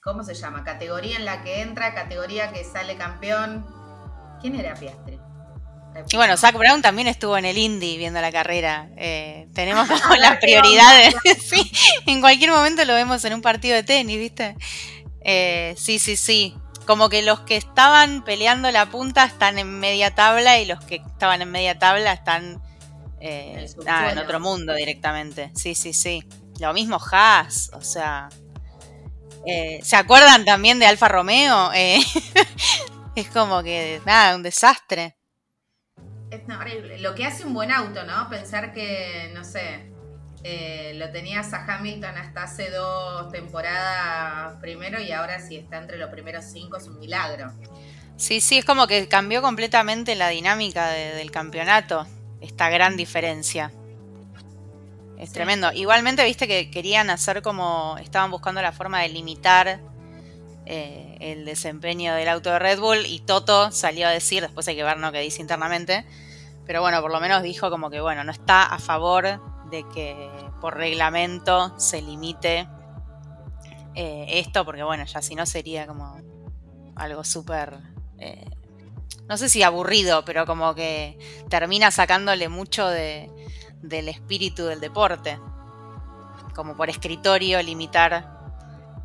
¿Cómo 0.00 0.22
se 0.22 0.34
llama? 0.34 0.62
Categoría 0.62 1.16
en 1.16 1.24
la 1.24 1.42
que 1.42 1.60
entra, 1.62 1.92
categoría 1.92 2.52
que 2.52 2.62
sale 2.62 2.96
campeón. 2.96 3.79
¿Quién 4.40 4.54
era 4.56 4.74
Piastri? 4.74 5.18
Y 6.08 6.16
bueno, 6.16 6.36
Zach 6.36 6.56
Brown 6.56 6.82
también 6.82 7.08
estuvo 7.08 7.36
en 7.36 7.44
el 7.44 7.58
Indy 7.58 7.98
viendo 7.98 8.20
la 8.20 8.32
carrera. 8.32 8.88
Eh, 8.96 9.48
tenemos 9.54 9.88
como 10.02 10.14
las 10.16 10.38
prioridades. 10.38 11.14
sí, 11.44 11.70
en 12.06 12.20
cualquier 12.20 12.50
momento 12.50 12.84
lo 12.84 12.94
vemos 12.94 13.24
en 13.24 13.34
un 13.34 13.42
partido 13.42 13.74
de 13.74 13.82
tenis, 13.82 14.18
¿viste? 14.18 14.56
Eh, 15.22 15.74
sí, 15.76 15.98
sí, 15.98 16.16
sí. 16.16 16.54
Como 16.86 17.08
que 17.08 17.22
los 17.22 17.40
que 17.40 17.56
estaban 17.56 18.24
peleando 18.24 18.70
la 18.70 18.86
punta 18.86 19.24
están 19.24 19.58
en 19.58 19.78
media 19.78 20.14
tabla 20.14 20.58
y 20.58 20.64
los 20.64 20.82
que 20.84 20.96
estaban 20.96 21.42
en 21.42 21.50
media 21.50 21.78
tabla 21.78 22.12
están 22.12 22.60
eh, 23.20 23.68
En 23.86 24.18
otro 24.18 24.40
mundo 24.40 24.74
directamente. 24.74 25.50
Sí, 25.54 25.74
sí, 25.74 25.92
sí. 25.92 26.24
Lo 26.58 26.72
mismo 26.72 26.98
Haas, 26.98 27.70
o 27.74 27.82
sea. 27.82 28.28
¿Se 29.82 29.96
acuerdan 29.96 30.44
también 30.44 30.78
de 30.78 30.86
Alfa 30.86 31.08
Romeo? 31.08 31.70
Es 33.20 33.28
como 33.28 33.62
que, 33.62 34.00
nada, 34.06 34.34
un 34.34 34.42
desastre. 34.42 35.14
Es 36.30 36.40
horrible. 36.48 36.96
Lo 37.00 37.14
que 37.14 37.26
hace 37.26 37.44
un 37.44 37.52
buen 37.52 37.70
auto, 37.70 38.02
¿no? 38.04 38.30
Pensar 38.30 38.72
que, 38.72 39.30
no 39.34 39.44
sé, 39.44 39.92
eh, 40.42 40.92
lo 40.94 41.10
tenías 41.10 41.52
a 41.52 41.66
Hamilton 41.66 42.16
hasta 42.16 42.44
hace 42.44 42.70
dos 42.70 43.30
temporadas 43.30 44.58
primero 44.62 44.98
y 45.02 45.12
ahora 45.12 45.38
si 45.38 45.58
está 45.58 45.76
entre 45.76 45.98
los 45.98 46.08
primeros 46.08 46.46
cinco 46.46 46.78
es 46.78 46.86
un 46.86 46.98
milagro. 46.98 47.52
Sí, 48.16 48.40
sí, 48.40 48.56
es 48.56 48.64
como 48.64 48.86
que 48.86 49.06
cambió 49.06 49.42
completamente 49.42 50.14
la 50.14 50.28
dinámica 50.28 50.88
del 50.88 51.30
campeonato, 51.30 52.06
esta 52.40 52.70
gran 52.70 52.96
diferencia. 52.96 53.70
Es 55.18 55.30
tremendo. 55.32 55.70
Igualmente, 55.72 56.24
viste 56.24 56.48
que 56.48 56.70
querían 56.70 57.10
hacer 57.10 57.42
como, 57.42 57.98
estaban 57.98 58.30
buscando 58.30 58.62
la 58.62 58.72
forma 58.72 59.02
de 59.02 59.10
limitar 59.10 59.89
eh, 60.72 61.16
el 61.18 61.44
desempeño 61.44 62.14
del 62.14 62.28
auto 62.28 62.48
de 62.52 62.60
Red 62.60 62.78
Bull 62.78 63.04
y 63.04 63.18
Toto 63.18 63.72
salió 63.72 64.06
a 64.06 64.10
decir, 64.10 64.40
después 64.40 64.68
hay 64.68 64.76
que 64.76 64.84
ver 64.84 64.98
no 64.98 65.10
qué 65.10 65.18
dice 65.18 65.42
internamente, 65.42 66.06
pero 66.64 66.80
bueno, 66.80 67.02
por 67.02 67.10
lo 67.10 67.18
menos 67.18 67.42
dijo 67.42 67.70
como 67.70 67.90
que 67.90 68.00
bueno, 68.00 68.22
no 68.22 68.30
está 68.30 68.66
a 68.66 68.78
favor 68.78 69.40
de 69.68 69.84
que 69.92 70.30
por 70.60 70.76
reglamento 70.76 71.76
se 71.76 72.00
limite 72.00 72.68
eh, 73.96 74.26
esto, 74.28 74.64
porque 74.64 74.84
bueno, 74.84 75.04
ya 75.06 75.20
si 75.20 75.34
no 75.34 75.44
sería 75.44 75.88
como 75.88 76.20
algo 76.94 77.24
súper, 77.24 77.76
eh, 78.18 78.48
no 79.28 79.36
sé 79.38 79.48
si 79.48 79.64
aburrido, 79.64 80.24
pero 80.24 80.46
como 80.46 80.76
que 80.76 81.18
termina 81.48 81.90
sacándole 81.90 82.48
mucho 82.48 82.86
de, 82.86 83.28
del 83.82 84.08
espíritu 84.08 84.66
del 84.66 84.78
deporte, 84.78 85.36
como 86.54 86.76
por 86.76 86.90
escritorio 86.90 87.60
limitar 87.60 88.39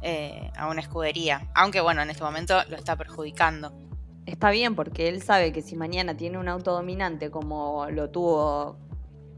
eh, 0.08 0.52
a 0.56 0.68
una 0.68 0.82
escudería. 0.82 1.50
Aunque 1.56 1.82
bueno, 1.82 2.04
en 2.04 2.12
este 2.12 2.24
momento 2.24 2.64
lo 2.70 2.76
está 2.76 2.96
perjudicando. 2.96 3.74
Está 4.28 4.52
bien 4.52 4.76
porque 4.76 5.10
él 5.10 5.24
sabe 5.24 5.52
que 5.52 5.64
si 5.64 5.76
mañana 5.76 6.16
tiene 6.16 6.38
un 6.38 6.48
auto 6.48 6.74
dominante 6.74 7.32
como 7.32 7.88
lo 7.90 8.12
tuvo 8.12 8.78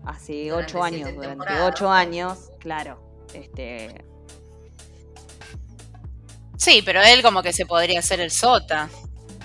hace 0.05 0.51
ocho 0.51 0.83
años, 0.83 1.15
durante 1.15 1.61
ocho 1.61 1.89
años, 1.89 2.51
claro, 2.59 3.01
este... 3.33 4.03
Sí, 6.57 6.81
pero 6.83 7.01
él 7.01 7.21
como 7.21 7.41
que 7.41 7.53
se 7.53 7.65
podría 7.65 7.99
hacer 7.99 8.19
el 8.19 8.31
sota. 8.31 8.89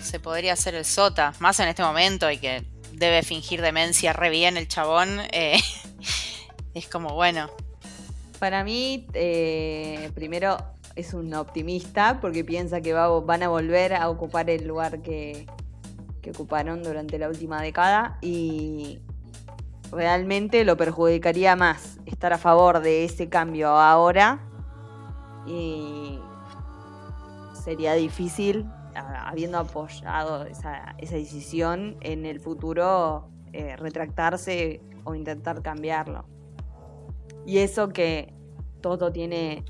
Se 0.03 0.19
podría 0.19 0.55
hacer 0.55 0.75
el 0.75 0.85
sota, 0.85 1.35
más 1.39 1.61
en 1.61 1.69
este 1.69 1.85
momento 1.85 2.33
y 2.33 2.39
que 2.39 2.67
debe 2.95 3.23
fingir 3.23 3.63
demencia 3.63 4.13
re 4.13 4.29
bien 4.29 4.57
el 4.57 4.67
chabón. 4.67 5.21
Eh, 5.31 5.61
es 6.75 6.89
como 6.89 7.15
bueno. 7.15 7.49
Para 8.41 8.65
mí, 8.65 9.07
eh, 9.15 10.11
primero 10.17 10.73
es 10.97 11.15
un 11.15 11.33
optimista 11.35 12.21
porque 12.21 12.45
piensa 12.45 12.81
que 12.81 12.93
van 12.93 13.43
a 13.43 13.49
volver 13.49 13.95
a 13.95 14.09
ocupar 14.11 14.51
el 14.51 14.67
lugar 14.67 15.01
que, 15.03 15.47
ocuparon 16.33 16.85
durante 16.85 17.19
la 17.19 17.29
última 17.29 17.61
década 17.61 18.17
y 18.21 19.01
realmente 19.91 20.65
lo 20.65 20.77
perjudicaría 20.77 21.57
más 21.57 21.99
estar 22.07 22.33
a 22.33 22.39
favor 22.39 22.81
de 22.81 23.05
ese 23.05 23.29
cambio 23.29 23.71
ahora 23.71 24.39
y 25.47 26.21
sería 27.53 27.95
difícil, 27.95 28.67
habiendo 28.95 29.59
apoyado 29.59 30.45
esa, 30.47 30.95
decisión, 31.01 31.97
en 32.03 32.25
el 32.25 32.39
futuro 32.39 33.29
eh, 33.53 33.75
retractarse 33.77 34.81
o 35.03 35.17
intentar 35.17 35.61
cambiarlo. 35.61 36.25
Y 37.45 37.59
eso 37.59 37.89
que 37.89 38.33
Toto 38.81 39.11
tiene 39.11 39.65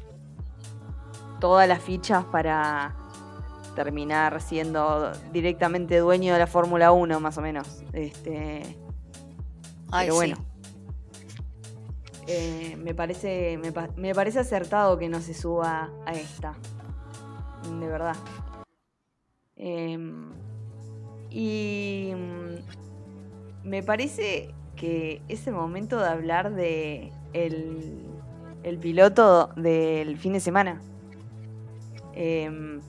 todas 1.42 1.66
las 1.66 1.83
fichas 1.83 2.24
para 2.26 2.94
terminar 3.74 4.40
siendo 4.40 5.11
directamente 5.33 5.98
dueño 5.98 6.35
de 6.35 6.38
la 6.38 6.46
Fórmula 6.46 6.92
1, 6.92 7.18
más 7.18 7.37
o 7.37 7.40
menos. 7.40 7.83
Este, 7.92 8.62
pero 9.90 10.14
bueno. 10.14 10.37
Eh, 12.28 12.76
me, 12.78 12.94
parece, 12.94 13.59
me, 13.96 14.14
parece 14.14 14.38
acertado 14.38 14.98
que 14.98 15.09
no 15.09 15.20
se 15.20 15.35
suba 15.35 15.90
a 16.07 16.12
esta. 16.12 16.55
De 17.81 17.88
verdad. 17.88 18.14
Em, 19.57 20.31
y 21.28 22.12
mm, 22.14 23.68
me 23.68 23.83
parece 23.83 24.55
que 24.76 25.20
ese 25.28 25.50
momento 25.50 25.98
de 25.98 26.07
hablar 26.07 26.55
de 26.55 27.12
el, 27.33 28.00
el 28.62 28.78
piloto 28.78 29.48
del 29.57 30.16
fin 30.18 30.35
de 30.35 30.40
semana 30.40 30.81
Em, 32.14 32.81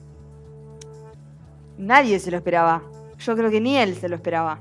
nadie 1.76 2.18
se 2.18 2.30
lo 2.30 2.36
esperaba. 2.38 2.82
Yo 3.18 3.36
creo 3.36 3.50
que 3.50 3.60
ni 3.60 3.78
él 3.78 3.96
se 3.96 4.08
lo 4.08 4.16
esperaba. 4.16 4.60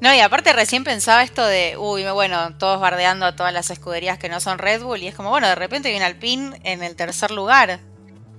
No, 0.00 0.14
y 0.14 0.20
aparte 0.20 0.52
recién 0.52 0.84
pensaba 0.84 1.24
esto 1.24 1.44
de, 1.44 1.76
uy, 1.76 2.04
bueno, 2.12 2.56
todos 2.56 2.80
bardeando 2.80 3.26
a 3.26 3.34
todas 3.34 3.52
las 3.52 3.70
escuderías 3.70 4.18
que 4.18 4.28
no 4.28 4.38
son 4.38 4.58
Red 4.58 4.82
Bull, 4.82 5.02
y 5.02 5.08
es 5.08 5.14
como, 5.14 5.30
bueno, 5.30 5.48
de 5.48 5.56
repente 5.56 5.90
viene 5.90 6.04
Alpine 6.04 6.60
en 6.62 6.84
el 6.84 6.94
tercer 6.94 7.32
lugar. 7.32 7.80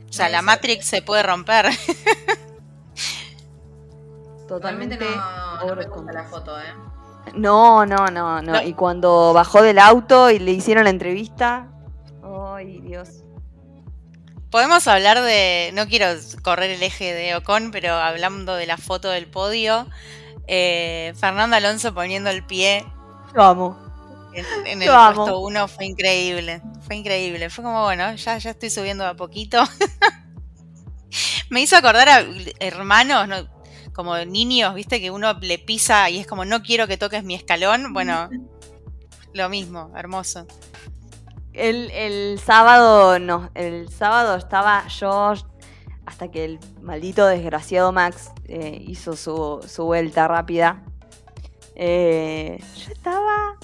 O 0.10 0.14
sea, 0.14 0.30
la 0.30 0.42
Matrix 0.42 0.86
se 0.86 1.02
puede 1.02 1.22
romper. 1.22 1.68
Totalmente 4.48 4.98
no, 4.98 5.66
no 5.68 5.76
me 5.76 5.86
gusta 5.86 6.14
la 6.14 6.24
foto, 6.24 6.60
¿eh? 6.60 6.74
No, 7.36 7.86
no, 7.86 8.08
no, 8.08 8.42
no. 8.42 8.62
Y 8.64 8.74
cuando 8.74 9.34
bajó 9.34 9.62
del 9.62 9.78
auto 9.78 10.32
y 10.32 10.40
le 10.40 10.52
hicieron 10.52 10.86
la 10.86 10.90
entrevista, 10.90 11.68
ay, 12.24 12.80
Dios. 12.82 13.24
Podemos 14.52 14.88
hablar 14.88 15.22
de. 15.22 15.72
No 15.74 15.88
quiero 15.88 16.08
correr 16.42 16.72
el 16.72 16.82
eje 16.82 17.14
de 17.14 17.36
Ocon, 17.36 17.72
pero 17.72 17.94
hablando 17.94 18.56
de 18.56 18.66
la 18.66 18.78
foto 18.78 19.10
del 19.10 19.28
podio. 19.28 19.88
Eh, 20.48 21.14
Fernando 21.20 21.56
Alonso 21.56 21.94
poniendo 21.94 22.32
el 22.32 22.44
pie. 22.44 22.84
Lo 23.34 23.44
amo. 23.44 23.90
En, 24.34 24.82
el 24.82 24.90
puesto 24.90 25.40
uno 25.40 25.68
fue 25.68 25.86
increíble. 25.86 26.62
Fue 26.86 26.96
increíble. 26.96 27.50
Fue 27.50 27.64
como, 27.64 27.84
bueno, 27.84 28.16
ya, 28.16 28.38
ya 28.38 28.50
estoy 28.50 28.70
subiendo 28.72 29.06
a 29.06 29.14
poquito. 29.14 29.64
Me 31.50 31.62
hizo 31.62 31.76
acordar 31.76 32.10
a 32.10 32.26
hermanos, 32.60 33.48
como 33.94 34.18
niños, 34.20 34.74
viste, 34.76 35.00
que 35.00 35.12
uno 35.12 35.34
le 35.42 35.58
pisa 35.60 36.10
y 36.10 36.20
es 36.20 36.28
como, 36.28 36.46
no 36.46 36.62
quiero 36.62 36.88
que 36.88 36.98
toques 36.98 37.24
mi 37.24 37.36
escalón. 37.36 37.94
Bueno, 37.94 38.30
lo 39.34 39.50
mismo, 39.50 39.92
hermoso. 39.96 40.48
El, 41.54 42.40
sábado, 42.40 43.20
no, 43.20 43.50
el 43.56 43.90
sábado 43.90 44.36
estaba 44.36 44.88
yo 44.88 45.34
hasta 46.06 46.32
que 46.32 46.46
el 46.46 46.60
maldito 46.82 47.26
desgraciado 47.26 47.92
Max 47.92 48.32
eh, 48.46 48.84
hizo 48.88 49.16
su, 49.16 49.62
vuelta 49.86 50.28
rápida. 50.28 50.84
Eh, 51.76 52.62
yo 52.76 52.92
estaba, 52.92 53.58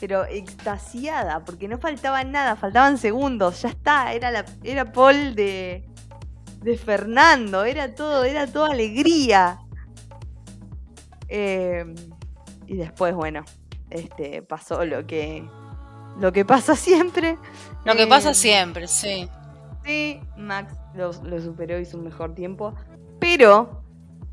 pero 0.00 0.24
extasiada, 0.24 1.44
porque 1.44 1.68
no 1.68 1.78
faltaba 1.78 2.22
nada, 2.24 2.56
faltaban 2.56 2.98
segundos, 2.98 3.62
ya 3.62 3.68
está, 3.68 4.12
era, 4.12 4.30
la, 4.30 4.44
era 4.62 4.92
Paul 4.92 5.34
de, 5.34 5.84
de 6.62 6.78
Fernando, 6.78 7.64
era 7.64 7.94
todo, 7.94 8.24
era 8.24 8.46
toda 8.46 8.70
alegría. 8.70 9.60
Eh, 11.28 11.94
y 12.66 12.76
después, 12.76 13.14
bueno, 13.14 13.44
este, 13.90 14.42
pasó 14.42 14.84
lo 14.84 15.06
que, 15.06 15.48
lo 16.18 16.32
que 16.32 16.44
pasa 16.44 16.76
siempre. 16.76 17.38
Lo 17.84 17.94
que 17.94 18.06
pasa 18.06 18.30
eh, 18.30 18.34
siempre, 18.34 18.88
sí. 18.88 19.28
Sí, 19.84 20.20
Max 20.36 20.74
lo, 20.94 21.12
superó, 21.12 21.78
hizo 21.78 21.98
un 21.98 22.04
mejor 22.04 22.34
tiempo. 22.34 22.74
Pero, 23.18 23.82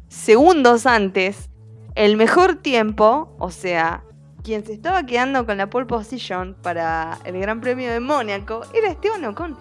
segundos 0.08 0.86
antes, 0.86 1.50
el 1.96 2.16
mejor 2.16 2.56
tiempo, 2.56 3.36
o 3.38 3.52
sea, 3.52 4.04
quien 4.44 4.66
se 4.66 4.74
estaba 4.74 5.06
quedando 5.06 5.46
con 5.46 5.58
la 5.58 5.70
pole 5.70 5.86
position 5.86 6.56
para 6.62 7.20
el 7.26 7.40
Gran 7.40 7.60
Premio 7.62 7.92
de 7.92 8.00
Mónaco, 8.00 8.62
era 8.74 8.90
Esteban 8.90 9.26
Ocon. 9.26 9.58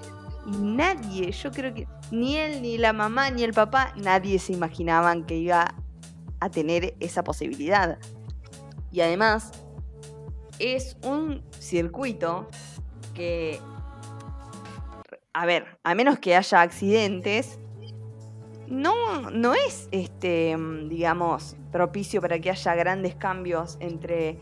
Y 0.46 0.56
nadie, 0.58 1.32
yo 1.32 1.50
creo 1.50 1.74
que 1.74 1.86
ni 2.10 2.36
él, 2.36 2.62
ni 2.62 2.78
la 2.78 2.92
mamá, 2.92 3.30
ni 3.30 3.42
el 3.42 3.52
papá, 3.52 3.92
nadie 3.96 4.38
se 4.38 4.52
imaginaban 4.52 5.24
que 5.24 5.36
iba 5.36 5.74
a 6.40 6.50
tener 6.50 6.94
esa 7.00 7.22
posibilidad. 7.24 7.98
Y 8.90 9.00
además, 9.00 9.52
es 10.60 10.96
un 11.02 11.42
circuito 11.58 12.46
que, 13.14 13.58
a 15.32 15.46
ver, 15.46 15.78
a 15.82 15.94
menos 15.94 16.18
que 16.18 16.36
haya 16.36 16.60
accidentes, 16.60 17.58
no, 18.68 19.30
no 19.30 19.54
es, 19.54 19.88
este, 19.90 20.56
digamos, 20.88 21.56
propicio 21.72 22.20
para 22.20 22.38
que 22.38 22.50
haya 22.50 22.74
grandes 22.74 23.16
cambios 23.16 23.76
entre 23.80 24.38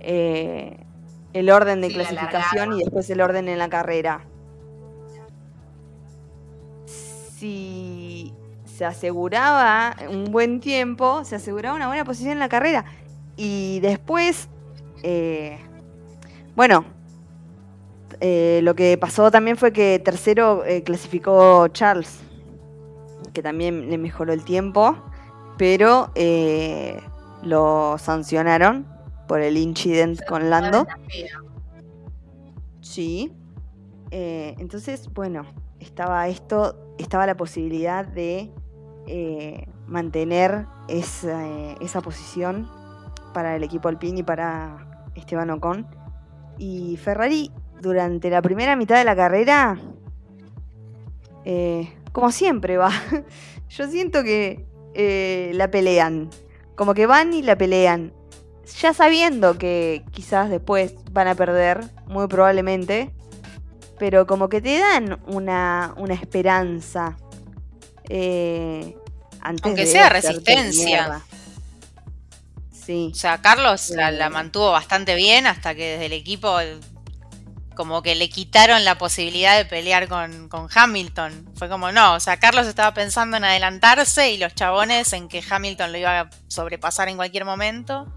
eh, 0.00 0.84
el 1.32 1.50
orden 1.50 1.80
de 1.80 1.88
clasificación 1.88 2.74
y 2.74 2.80
después 2.80 3.10
el 3.10 3.20
orden 3.20 3.48
en 3.48 3.58
la 3.58 3.68
carrera. 3.68 4.24
Si 6.86 8.32
se 8.64 8.84
aseguraba 8.84 9.96
un 10.08 10.26
buen 10.26 10.60
tiempo, 10.60 11.24
se 11.24 11.36
aseguraba 11.36 11.74
una 11.74 11.88
buena 11.88 12.04
posición 12.04 12.32
en 12.32 12.38
la 12.38 12.48
carrera. 12.48 12.84
Y 13.36 13.80
después 13.80 14.48
eh, 15.02 15.58
bueno, 16.56 16.84
eh, 18.20 18.60
lo 18.62 18.74
que 18.74 18.98
pasó 18.98 19.30
también 19.30 19.56
fue 19.56 19.72
que 19.72 20.00
tercero 20.04 20.64
eh, 20.64 20.82
clasificó 20.82 21.68
Charles. 21.68 22.20
que 23.32 23.42
también 23.42 23.90
le 23.90 23.98
mejoró 23.98 24.32
el 24.32 24.44
tiempo, 24.44 24.96
pero 25.56 26.10
lo 27.42 27.96
sancionaron 27.98 28.86
por 29.28 29.40
el 29.40 29.56
incident 29.56 30.24
con 30.24 30.50
Lando. 30.50 30.86
Sí. 32.80 33.32
Entonces, 34.10 35.12
bueno, 35.12 35.44
estaba 35.78 36.26
esto, 36.28 36.94
estaba 36.98 37.26
la 37.26 37.36
posibilidad 37.36 38.04
de 38.04 38.50
mantener 39.86 40.66
esa, 40.88 41.46
esa, 41.80 42.00
posición 42.00 42.68
para 43.32 43.56
el 43.56 43.62
equipo 43.62 43.88
Alpine 43.88 44.20
y 44.20 44.22
para 44.22 44.87
Esteban 45.18 45.50
Ocon. 45.50 45.86
Y 46.58 46.96
Ferrari, 46.96 47.50
durante 47.80 48.30
la 48.30 48.42
primera 48.42 48.76
mitad 48.76 48.96
de 48.96 49.04
la 49.04 49.14
carrera, 49.14 49.78
eh, 51.44 51.92
como 52.12 52.32
siempre 52.32 52.76
va, 52.76 52.90
yo 53.68 53.88
siento 53.88 54.22
que 54.24 54.66
la 55.54 55.70
pelean, 55.70 56.28
como 56.74 56.92
que 56.92 57.06
van 57.06 57.32
y 57.32 57.42
la 57.42 57.56
pelean, 57.56 58.12
ya 58.80 58.92
sabiendo 58.92 59.58
que 59.58 60.04
quizás 60.10 60.50
después 60.50 60.94
van 61.12 61.28
a 61.28 61.34
perder, 61.34 61.84
muy 62.06 62.26
probablemente, 62.26 63.12
pero 63.98 64.26
como 64.26 64.48
que 64.48 64.60
te 64.60 64.78
dan 64.78 65.20
una, 65.26 65.94
una 65.96 66.14
esperanza. 66.14 67.16
Eh, 68.08 68.96
Aunque 69.40 69.86
sea 69.86 70.08
resistencia. 70.08 71.22
Sí. 72.88 73.10
O 73.12 73.14
sea, 73.14 73.42
Carlos 73.42 73.90
la, 73.90 74.30
mantuvo 74.30 74.72
bastante 74.72 75.14
bien 75.14 75.46
hasta 75.46 75.74
que 75.74 75.90
desde 75.90 76.06
el 76.06 76.14
equipo 76.14 76.56
como 77.74 78.00
que 78.00 78.14
le 78.14 78.30
quitaron 78.30 78.82
la 78.82 78.96
posibilidad 78.96 79.58
de 79.58 79.66
pelear 79.66 80.08
con, 80.08 80.48
con, 80.48 80.68
Hamilton. 80.74 81.50
Fue 81.54 81.68
como, 81.68 81.92
no, 81.92 82.14
o 82.14 82.20
sea, 82.20 82.38
Carlos 82.38 82.66
estaba 82.66 82.94
pensando 82.94 83.36
en 83.36 83.44
adelantarse 83.44 84.30
y 84.30 84.38
los 84.38 84.54
chabones 84.54 85.12
en 85.12 85.28
que 85.28 85.44
Hamilton 85.46 85.92
lo 85.92 85.98
iba 85.98 86.20
a 86.20 86.30
sobrepasar 86.48 87.10
en 87.10 87.16
cualquier 87.16 87.44
momento. 87.44 88.10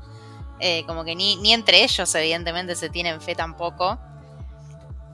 Eh, 0.61 0.85
como 0.87 1.03
que 1.03 1.17
ni, 1.17 1.35
ni, 1.35 1.51
entre 1.51 1.83
ellos, 1.83 2.15
evidentemente, 2.15 2.77
se 2.77 2.89
tienen 2.89 3.19
fe 3.19 3.35
tampoco. 3.35 3.99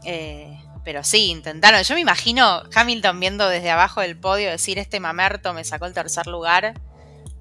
Eh, 0.03 0.55
pero 0.85 1.03
sí, 1.03 1.31
intentaron. 1.31 1.81
Yo 1.81 1.95
me 1.95 2.01
imagino 2.01 2.61
Hamilton 2.75 3.19
viendo 3.19 3.49
desde 3.49 3.71
abajo 3.71 4.01
del 4.01 4.19
podio 4.19 4.51
decir: 4.51 4.77
Este 4.77 4.99
mamerto 4.99 5.51
me 5.55 5.63
sacó 5.63 5.87
el 5.87 5.95
tercer 5.95 6.27
lugar 6.27 6.75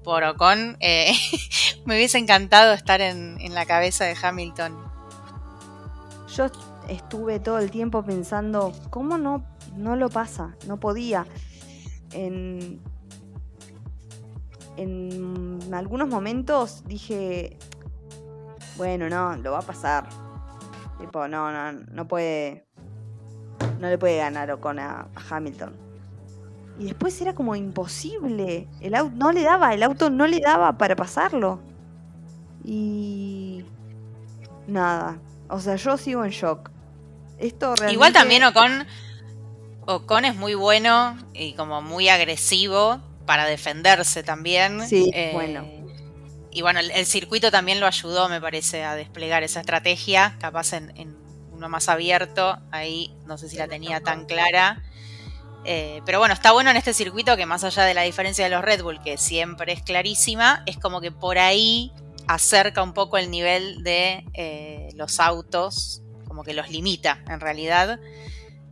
por 0.07 0.23
Ocon. 0.23 0.77
Eh, 0.79 1.11
me 1.85 1.95
hubiese 1.95 2.17
encantado 2.17 2.71
estar 2.71 3.01
en, 3.01 3.37
la 3.53 3.65
cabeza 3.65 4.05
de 4.05 4.15
Hamilton. 4.19 4.73
Yo 6.33 6.45
estuve 6.87 7.41
todo 7.41 7.59
el 7.59 7.69
tiempo 7.71 8.03
pensando: 8.03 8.71
¿Cómo 8.89 9.17
no, 9.17 9.43
no 9.75 9.97
lo 9.97 10.09
pasa? 10.09 10.55
No 10.65 10.79
podía. 10.79 11.27
En, 12.13 12.79
algunos 15.73 16.07
momentos 16.07 16.85
dije: 16.85 17.57
Bueno, 18.77 19.09
no, 19.09 19.35
lo 19.35 19.51
va 19.51 19.59
a 19.59 19.61
pasar 19.61 20.07
Tipo, 20.99 21.27
no, 21.27 21.51
no, 21.51 21.83
no 21.91 22.07
puede. 22.07 22.65
No 23.81 23.89
le 23.89 23.97
puede 23.97 24.17
ganar 24.17 24.49
Ocon 24.51 24.79
a, 24.79 25.09
Hamilton. 25.29 25.86
Y 26.79 26.85
después 26.85 27.19
era 27.21 27.33
como 27.33 27.55
imposible. 27.55 28.67
El 28.81 28.95
auto 28.95 29.15
no 29.15 29.31
le 29.31 29.43
daba, 29.43 29.73
el 29.73 29.83
auto 29.83 30.09
no 30.09 30.27
le 30.27 30.39
daba 30.39 30.77
para 30.77 30.95
pasarlo. 30.95 31.59
Y. 32.63 33.63
Nada. 34.67 35.19
O 35.49 35.59
sea, 35.59 35.75
yo 35.75 35.97
sigo 35.97 36.25
en 36.25 36.31
shock. 36.31 36.69
Esto 37.37 37.75
realmente... 37.75 37.93
Igual 37.93 38.13
también 38.13 38.43
Ocon. 38.43 38.85
Ocon 39.85 40.25
es 40.25 40.35
muy 40.35 40.53
bueno 40.55 41.17
y 41.33 41.53
como 41.53 41.81
muy 41.81 42.09
agresivo 42.09 42.99
para 43.25 43.45
defenderse 43.45 44.23
también. 44.23 44.85
Sí, 44.87 45.09
eh, 45.13 45.31
bueno 45.33 45.77
y 46.57 46.63
bueno, 46.63 46.79
el, 46.79 47.05
circuito 47.05 47.51
también 47.51 47.79
lo 47.79 47.85
ayudó, 47.85 48.29
me 48.29 48.41
parece, 48.41 48.83
a 48.83 48.95
desplegar 48.95 49.43
esa 49.43 49.59
estrategia, 49.59 50.37
capaz 50.39 50.73
en, 50.73 51.15
uno 51.51 51.69
más 51.69 51.87
abierto, 51.87 52.57
ahí 52.71 53.13
no 53.27 53.37
sé 53.37 53.47
si 53.47 53.57
la 53.57 53.67
tenía 53.67 54.01
tan 54.01 54.25
clara. 54.25 54.81
Eh, 55.65 56.01
pero 56.05 56.19
bueno, 56.19 56.33
está 56.33 56.51
bueno 56.51 56.69
en 56.69 56.77
este 56.77 56.93
circuito 56.93 57.35
que 57.35 57.45
más 57.45 57.63
allá 57.63 57.83
de 57.83 57.93
la 57.93 58.03
diferencia 58.03 58.45
de 58.45 58.49
los 58.49 58.63
Red 58.63 58.83
Bull, 58.83 59.01
que 59.01 59.17
siempre 59.17 59.73
es 59.73 59.81
clarísima, 59.81 60.63
es 60.65 60.77
como 60.77 61.01
que 61.01 61.11
por 61.11 61.37
ahí 61.37 61.91
acerca 62.27 62.83
un 62.83 62.93
poco 62.93 63.17
el 63.17 63.31
nivel 63.31 63.83
de 63.83 64.25
eh, 64.33 64.89
los 64.95 65.19
autos, 65.19 66.01
como 66.27 66.43
que 66.43 66.53
los 66.53 66.69
limita 66.69 67.19
en 67.27 67.39
realidad. 67.39 67.99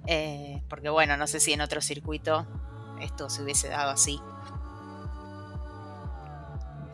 Eh, 0.08 0.62
porque 0.70 0.90
bueno, 0.90 1.18
no 1.18 1.28
sé 1.28 1.40
si 1.40 1.54
en 1.54 1.62
otro 1.62 1.82
circuito 1.82 2.46
esto 3.02 3.30
se 3.30 3.44
hubiese 3.44 3.70
dado 3.70 3.92
así. 3.92 4.20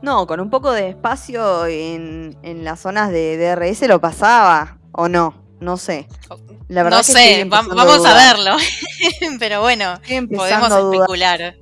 No, 0.01 0.25
con 0.25 0.39
un 0.39 0.49
poco 0.49 0.71
de 0.71 0.89
espacio 0.89 1.67
en, 1.67 2.36
las 2.63 2.80
zonas 2.80 3.12
de 3.12 3.38
DRS 3.38 3.88
lo 3.88 4.01
pasaba, 4.01 4.80
o 4.91 5.08
no, 5.08 5.36
no 5.62 5.78
sé. 5.78 6.08
La 6.67 6.84
verdad 6.84 7.00
no 7.00 7.04
sé, 7.04 7.45
vamos 7.45 8.06
a, 8.06 8.13
verlo. 8.13 8.58
Pero 9.39 9.62
bueno, 9.62 10.00
podemos 10.36 10.71
especular. 10.71 11.56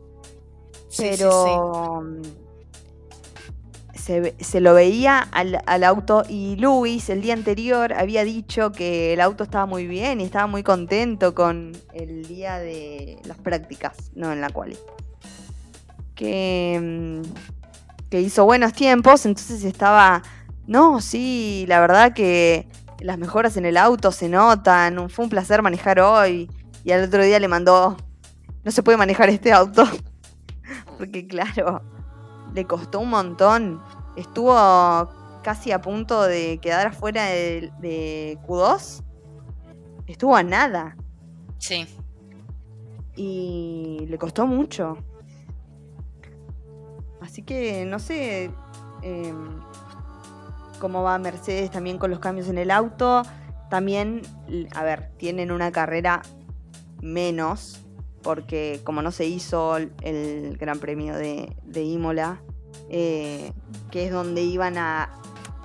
Pero 0.98 2.04
Se, 4.40 4.60
lo 4.60 4.74
veía 4.74 5.20
al, 5.20 5.62
al, 5.68 5.84
auto 5.84 6.24
y 6.28 6.56
Luis 6.56 7.12
el 7.12 7.22
día 7.22 7.34
anterior 7.34 7.94
había 7.94 8.24
dicho 8.24 8.72
que 8.72 9.14
el 9.14 9.22
auto 9.22 9.44
estaba 9.44 9.68
muy 9.68 9.86
bien 9.86 10.20
y 10.20 10.24
estaba 10.24 10.48
muy 10.48 10.64
contento 10.64 11.36
con 11.36 11.78
el 11.94 12.28
día 12.28 12.58
de 12.58 13.20
las 13.26 13.38
prácticas, 13.38 14.12
no 14.16 14.34
en 14.34 14.42
la 14.42 14.50
cual. 14.50 14.76
Que 16.16 17.22
mm, 17.24 17.50
que 18.10 18.22
hizo 18.22 18.46
buenos 18.46 18.74
tiempos, 18.74 19.26
entonces 19.26 19.64
estaba, 19.64 20.24
no, 20.68 21.00
sí, 21.00 21.66
la 21.68 21.80
verdad 21.80 22.14
que 22.14 22.68
las 23.02 23.18
mejoras 23.18 23.58
en 23.58 23.66
el 23.66 23.78
auto 23.78 24.12
se 24.12 24.30
notan, 24.30 25.10
fue 25.10 25.26
un 25.26 25.30
placer 25.30 25.62
manejar 25.62 26.00
hoy. 26.00 26.50
Y 26.84 26.92
al 26.92 27.04
otro 27.04 27.24
día 27.24 27.40
le 27.40 27.48
mandó, 27.48 27.98
no 28.64 28.72
se 28.72 28.84
puede 28.84 28.98
manejar 28.98 29.30
este 29.30 29.52
auto. 29.52 29.84
Porque 30.98 31.28
claro, 31.28 31.82
le 32.54 32.66
costó 32.66 33.00
un 33.00 33.10
montón. 33.10 33.82
Estuvo 34.16 34.54
casi 35.44 35.72
a 35.72 35.82
punto 35.82 36.24
de 36.24 36.60
quedar 36.62 36.88
afuera 36.88 37.26
de, 37.26 37.72
de 37.80 38.38
Q2. 38.48 39.04
Estuvo 40.08 40.36
a 40.36 40.44
nada. 40.44 40.96
Sí. 41.58 41.88
Y 43.16 44.06
le 44.08 44.18
costó 44.18 44.48
mucho. 44.48 44.98
Así 47.22 47.44
que 47.44 47.86
no 47.86 48.00
sé 48.00 48.50
em, 49.02 49.60
cómo 50.80 51.04
va 51.04 51.18
Mercedes 51.20 51.70
también 51.70 51.98
con 51.98 52.10
los 52.10 52.20
cambios 52.20 52.48
en 52.48 52.58
el 52.58 52.72
auto. 52.72 53.24
También, 53.70 54.22
a 54.74 54.84
ver, 54.84 55.12
tienen 55.18 55.52
una 55.52 55.72
carrera 55.72 56.24
menos, 57.02 57.86
porque 58.24 58.82
como 58.84 59.02
no 59.02 59.12
se 59.12 59.26
hizo 59.26 59.78
el 59.78 60.58
Gran 60.60 60.80
Premio 60.80 61.15
de, 61.15 61.84
Imola, 61.84 62.42
eh, 62.89 63.54
que 63.92 64.06
es 64.08 64.12
donde 64.12 64.42
iban 64.42 64.78
a 64.78 65.10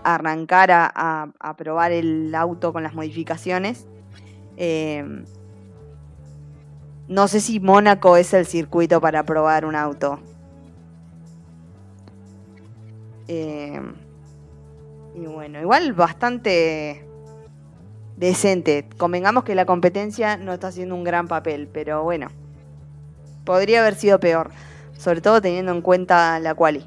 arrancar 0.02 0.70
a, 0.70 1.54
probar 1.56 1.92
el 1.92 2.34
auto 2.34 2.72
con 2.72 2.82
las 2.82 2.94
modificaciones. 2.94 3.86
Em, 4.56 5.24
no 7.08 7.26
sé 7.26 7.40
si 7.40 7.58
Mónaco 7.58 8.16
es 8.16 8.32
el 8.34 8.46
circuito 8.46 9.00
para 9.00 9.24
probar 9.24 9.64
un 9.64 9.76
auto. 9.76 10.20
Eh, 13.28 13.80
y 15.14 15.26
bueno, 15.26 15.60
igual 15.60 15.92
bastante 15.92 17.06
decente. 18.16 18.88
Convengamos 18.96 19.44
que 19.44 19.54
la 19.54 19.64
competencia 19.64 20.36
no 20.36 20.52
está 20.52 20.68
haciendo 20.68 20.94
un 20.94 21.04
gran 21.04 21.28
papel, 21.28 21.68
pero 21.72 22.02
bueno, 22.02 22.30
podría 23.44 23.80
haber 23.80 23.94
sido 23.94 24.20
peor, 24.20 24.50
sobre 24.98 25.20
todo 25.20 25.40
teniendo 25.40 25.72
en 25.72 25.82
cuenta 25.82 26.38
la 26.40 26.54
quali. 26.54 26.86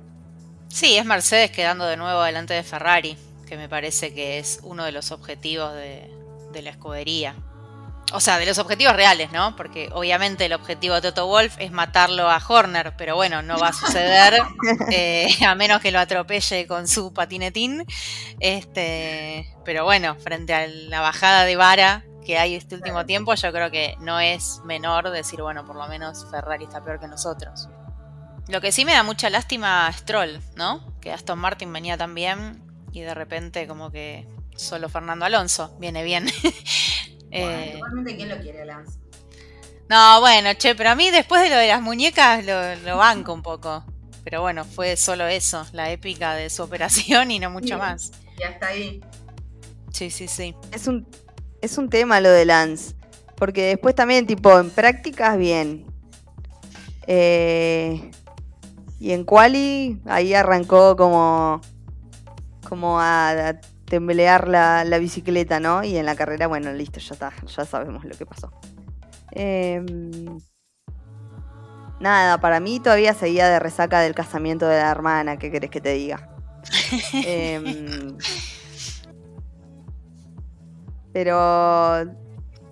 Sí, 0.67 0.97
es 0.97 1.05
Mercedes 1.05 1.51
quedando 1.51 1.85
de 1.85 1.97
nuevo 1.97 2.21
delante 2.23 2.53
de 2.53 2.63
Ferrari, 2.63 3.17
que 3.47 3.57
me 3.57 3.69
parece 3.69 4.13
que 4.13 4.37
es 4.37 4.59
uno 4.63 4.83
de 4.83 4.91
los 4.91 5.11
objetivos 5.11 5.73
de 5.73 6.61
la 6.61 6.69
escudería. 6.69 7.35
O 8.13 8.21
sea, 8.21 8.39
de 8.39 8.45
los 8.45 8.57
objetivos 8.57 8.95
reales, 8.95 9.31
¿no? 9.31 9.55
Porque 9.57 9.89
obviamente 9.91 10.45
el 10.45 10.53
objetivo 10.53 10.95
de 10.95 11.01
Toto 11.01 11.27
Wolf 11.27 11.55
es 11.59 11.71
matarlo 11.71 12.29
a 12.29 12.41
Horner, 12.45 12.93
pero 12.97 13.15
bueno, 13.15 13.41
no 13.41 13.59
va 13.59 13.69
a 13.69 13.73
suceder 13.73 14.41
eh, 14.91 15.27
a 15.45 15.55
menos 15.55 15.81
que 15.81 15.91
lo 15.91 15.99
atropelle 15.99 16.67
con 16.67 16.87
su 16.87 17.13
patinetín. 17.13 17.85
Este, 18.39 19.53
pero 19.65 19.83
bueno, 19.83 20.15
frente 20.15 20.53
a 20.53 20.67
la 20.67 21.01
bajada 21.01 21.43
de 21.43 21.57
vara 21.57 22.05
que 22.25 22.37
hay 22.37 22.55
este 22.55 22.75
último 22.75 23.05
tiempo, 23.05 23.33
yo 23.35 23.51
creo 23.53 23.71
que 23.71 23.95
no 24.01 24.19
es 24.19 24.61
menor 24.65 25.09
decir, 25.11 25.41
bueno, 25.41 25.65
por 25.65 25.77
lo 25.77 25.87
menos 25.87 26.25
Ferrari 26.29 26.65
está 26.65 26.83
peor 26.83 26.99
que 26.99 27.07
nosotros. 27.07 27.69
Lo 28.49 28.61
que 28.61 28.71
sí 28.71 28.85
me 28.85 28.93
da 28.93 29.03
mucha 29.03 29.29
lástima 29.29 29.91
Stroll, 29.93 30.41
¿no? 30.55 30.93
Que 31.01 31.11
Aston 31.11 31.39
Martin 31.39 31.71
venía 31.71 31.97
tan 31.97 32.13
bien 32.15 32.61
y 32.91 33.01
de 33.01 33.13
repente 33.13 33.67
como 33.67 33.91
que 33.91 34.27
solo 34.57 34.89
Fernando 34.89 35.25
Alonso 35.25 35.75
viene 35.79 36.03
bien. 36.03 36.27
Eh, 37.31 37.79
¿quién 38.05 38.29
lo 38.29 38.37
quiere, 38.37 38.61
Alonso? 38.61 38.99
No, 39.89 40.19
bueno, 40.19 40.53
che, 40.55 40.75
pero 40.75 40.89
a 40.91 40.95
mí 40.95 41.09
después 41.11 41.41
de 41.41 41.49
lo 41.49 41.55
de 41.55 41.67
las 41.67 41.81
muñecas 41.81 42.45
lo, 42.45 42.75
lo 42.75 42.97
banco 42.97 43.33
un 43.33 43.41
poco. 43.41 43.83
Pero 44.23 44.41
bueno, 44.41 44.65
fue 44.65 44.97
solo 44.97 45.25
eso, 45.27 45.65
la 45.71 45.89
épica 45.91 46.33
de 46.35 46.49
su 46.49 46.61
operación 46.63 47.31
y 47.31 47.39
no 47.39 47.49
mucho 47.49 47.75
Sí. 47.75 47.79
más. 47.79 48.11
Y 48.37 48.43
hasta 48.43 48.67
ahí. 48.67 49.01
Sí, 49.93 50.09
sí, 50.09 50.27
sí. 50.27 50.53
Es 50.73 50.87
un, 50.87 51.07
es 51.61 51.77
un 51.77 51.89
tema 51.89 52.19
lo 52.19 52.29
de 52.29 52.45
Lance. 52.45 52.93
Porque 53.37 53.67
después 53.67 53.95
también, 53.95 54.25
tipo, 54.27 54.59
en 54.59 54.69
prácticas, 54.71 55.37
bien. 55.37 55.85
Eh, 57.05 58.11
y 58.99 59.11
en 59.11 59.23
quali, 59.23 60.01
ahí 60.05 60.33
arrancó 60.33 60.95
como, 60.97 61.61
como 62.67 62.99
a, 62.99 63.29
a 63.49 63.61
temblear 63.89 64.47
la, 64.47 64.83
la 64.83 64.97
bicicleta, 64.99 65.59
¿no? 65.59 65.83
Y 65.83 65.97
en 65.97 66.05
la 66.05 66.15
carrera, 66.15 66.47
bueno, 66.47 66.71
listo, 66.73 66.99
ya 66.99 67.13
está, 67.13 67.33
ya 67.45 67.65
sabemos 67.65 68.03
lo 68.03 68.15
que 68.15 68.25
pasó. 68.25 68.51
Em, 69.31 70.39
nada, 71.99 72.39
para 72.39 72.59
mí 72.59 72.79
todavía 72.79 73.13
seguía 73.13 73.47
de 73.47 73.59
resaca 73.59 74.01
del 74.01 74.13
casamiento 74.13 74.67
de 74.67 74.77
la 74.77 74.91
hermana, 74.91 75.37
¿qué 75.37 75.51
querés 75.51 75.69
que 75.69 75.81
te 75.81 75.93
diga? 75.93 76.29
Em, 77.13 78.17
pero 81.13 82.01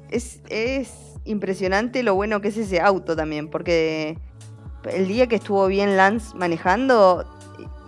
es, 0.10 0.42
es 0.50 0.92
impresionante 1.24 2.04
lo 2.04 2.14
bueno 2.14 2.42
que 2.42 2.50
es 2.50 2.58
ese 2.58 2.82
auto 2.82 3.16
también, 3.16 3.50
porque 3.50 4.20
el 4.92 5.08
día 5.08 5.28
que 5.28 5.38
estuvo 5.38 5.66
bien 5.68 5.98
Lance 5.98 6.36
manejando, 6.36 7.26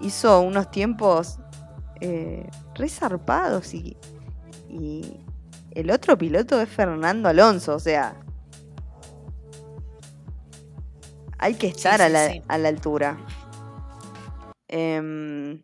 hizo 0.01 0.39
unos 0.41 0.71
tiempos 0.71 1.39
eh, 2.01 2.49
re 2.75 2.89
zarpados 2.89 3.73
y, 3.73 3.97
y 4.69 5.19
el 5.71 5.91
otro 5.91 6.17
piloto 6.17 6.59
es 6.61 6.69
Fernando 6.69 7.29
Alonso, 7.29 7.75
o 7.75 7.79
sea, 7.79 8.15
hay 11.37 11.53
que 11.53 11.67
estar 11.67 11.97
sí, 11.97 12.03
a, 12.03 12.09
la, 12.09 12.29
sí. 12.29 12.41
a 12.47 12.57
la 12.57 12.69
altura. 12.69 13.17
Em, 14.67 15.63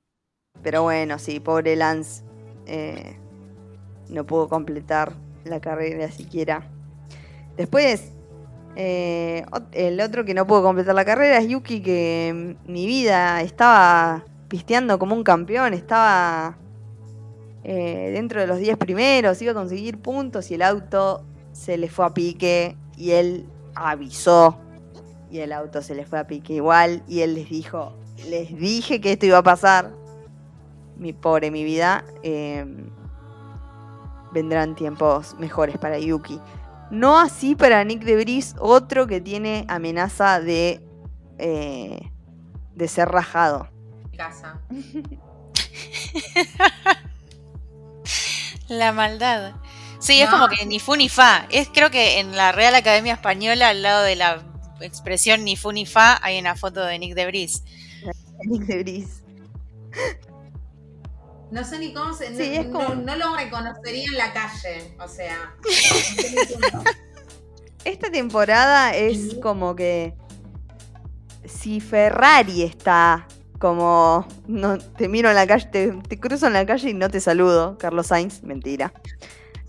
pero 0.61 0.83
bueno, 0.83 1.19
sí, 1.19 1.39
pobre 1.39 1.75
Lance 1.75 2.23
eh, 2.65 3.17
no 4.09 4.25
pudo 4.25 4.47
completar 4.47 5.13
la 5.43 5.59
carrera 5.59 6.09
siquiera. 6.11 6.69
Después, 7.57 8.11
eh, 8.75 9.45
el 9.71 9.99
otro 9.99 10.25
que 10.25 10.33
no 10.33 10.47
pudo 10.47 10.63
completar 10.63 10.95
la 10.95 11.05
carrera 11.05 11.37
es 11.37 11.47
Yuki, 11.47 11.81
que 11.81 12.55
mm, 12.65 12.71
mi 12.71 12.85
vida 12.85 13.41
estaba 13.41 14.23
pisteando 14.53 14.99
como 14.99 15.15
un 15.15 15.23
campeón, 15.23 15.73
estaba 15.73 16.59
eh, 17.63 18.11
dentro 18.13 18.39
de 18.39 18.45
los 18.45 18.59
10 18.59 18.77
primeros, 18.77 19.41
iba 19.41 19.51
a 19.51 19.55
conseguir 19.55 19.97
puntos 19.97 20.51
y 20.51 20.53
el 20.53 20.61
auto 20.61 21.25
se 21.53 21.75
le 21.75 21.89
fue 21.89 22.05
a 22.05 22.13
pique 22.13 22.77
y 22.95 23.13
él 23.13 23.47
avisó 23.73 24.59
y 25.31 25.39
el 25.39 25.53
auto 25.53 25.81
se 25.81 25.95
le 25.95 26.05
fue 26.05 26.19
a 26.19 26.27
pique 26.27 26.53
igual 26.53 27.01
y 27.07 27.21
él 27.21 27.33
les 27.33 27.49
dijo, 27.49 27.93
les 28.29 28.55
dije 28.55 29.01
que 29.01 29.13
esto 29.13 29.25
iba 29.25 29.39
a 29.39 29.43
pasar. 29.43 29.91
Mi 30.97 31.13
pobre 31.13 31.49
mi 31.49 31.63
vida. 31.63 32.05
eh, 32.21 32.63
vendrán 34.33 34.75
tiempos 34.75 35.35
mejores 35.39 35.79
para 35.79 35.97
Yuki. 35.97 36.39
No 36.91 37.17
así 37.17 37.55
para 37.55 37.83
Nick 37.83 38.03
Debris, 38.03 38.53
otro 38.59 39.07
que 39.07 39.19
tiene 39.19 39.65
amenaza 39.67 40.39
de, 40.39 40.79
eh, 41.39 42.11
de 42.75 42.87
ser 42.87 43.09
rajado. 43.09 43.72
Casa. 44.17 44.59
La 48.67 48.91
maldad. 48.93 49.53
Sí, 49.99 50.19
es 50.21 50.29
como 50.29 50.47
que 50.49 50.65
ni 50.65 50.79
fu 50.79 50.95
ni 50.95 51.07
fa. 51.09 51.47
Es 51.49 51.69
creo 51.73 51.89
que 51.89 52.19
en 52.19 52.35
la 52.35 52.51
Real 52.51 52.75
Academia 52.75 53.13
Española, 53.13 53.69
al 53.69 53.81
lado 53.81 54.03
de 54.03 54.15
la 54.17 54.43
expresión 54.81 55.43
ni 55.45 55.55
fu 55.55 55.71
ni 55.71 55.85
fa, 55.85 56.19
hay 56.21 56.37
una 56.39 56.55
foto 56.55 56.83
de 56.83 56.99
Nick 56.99 57.15
Debris. 57.15 57.63
Nick 58.45 58.63
Debris. 58.63 59.21
No 61.51 61.63
sé 61.63 61.79
ni 61.79 61.93
cómo 61.93 62.13
se. 62.13 62.27
Sí, 62.35 62.55
no, 62.55 62.61
es 62.61 62.67
como- 62.67 62.95
no- 62.95 62.97
no 63.03 63.15
lo 63.15 63.35
reconocería 63.37 64.03
en 64.05 64.17
la 64.17 64.33
calle. 64.33 64.93
O 64.99 65.07
sea. 65.07 65.55
Esta 67.85 68.09
temporada 68.11 68.93
es 68.95 69.35
como 69.41 69.75
que 69.75 70.15
si 71.45 71.79
Ferrari 71.81 72.63
está 72.63 73.27
como 73.63 74.27
no 74.45 74.77
te 74.77 75.07
miro 75.07 75.29
en 75.29 75.35
la 75.35 75.47
calle, 75.47 75.67
te, 75.71 75.93
te 76.09 76.19
cruzo 76.19 76.47
en 76.47 76.53
la 76.53 76.65
calle 76.65 76.89
y 76.89 76.93
no 76.93 77.09
te 77.09 77.21
saludo, 77.21 77.77
Carlos 77.77 78.07
Sainz, 78.07 78.43
mentira. 78.43 78.91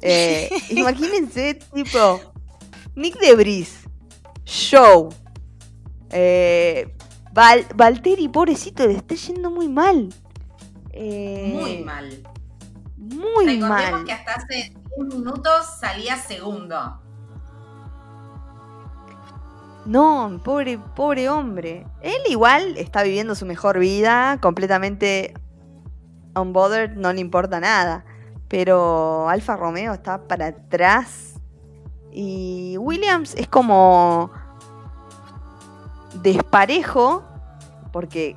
Eh, 0.03 0.51
imagínense, 0.71 1.55
tipo, 1.73 2.21
Nick 2.97 3.17
Debris, 3.21 3.85
Show, 4.45 5.11
eh, 6.11 6.93
Val- 7.33 7.67
Valtteri, 7.77 8.27
pobrecito, 8.29 8.85
le 8.85 8.95
está 8.95 9.15
yendo 9.15 9.49
muy 9.49 9.69
mal. 9.69 10.13
Eh, 10.91 11.51
Muy 11.55 11.79
mal. 11.85 12.21
Muy 12.97 13.47
Recordemos 13.47 13.69
mal. 13.93 14.05
que 14.05 14.13
hasta 14.13 14.33
hace 14.33 14.75
10 14.97 15.15
minutos 15.15 15.67
salía 15.79 16.17
segundo. 16.17 17.01
No, 19.87 20.41
pobre, 20.43 20.79
pobre 20.79 21.29
hombre. 21.29 21.87
Él 22.01 22.21
igual 22.29 22.77
está 22.79 23.03
viviendo 23.03 23.35
su 23.35 23.45
mejor 23.45 23.79
vida, 23.79 24.39
completamente 24.41 25.35
unbothered, 26.35 26.97
no 26.97 27.13
le 27.13 27.21
importa 27.21 27.61
nada. 27.61 28.05
Pero 28.49 29.29
Alfa 29.29 29.57
Romeo 29.57 29.93
está 29.93 30.27
para 30.27 30.49
atrás. 30.49 31.35
Y 32.11 32.77
Williams 32.79 33.35
es 33.35 33.49
como 33.49 34.31
desparejo, 36.23 37.25
porque 37.93 38.37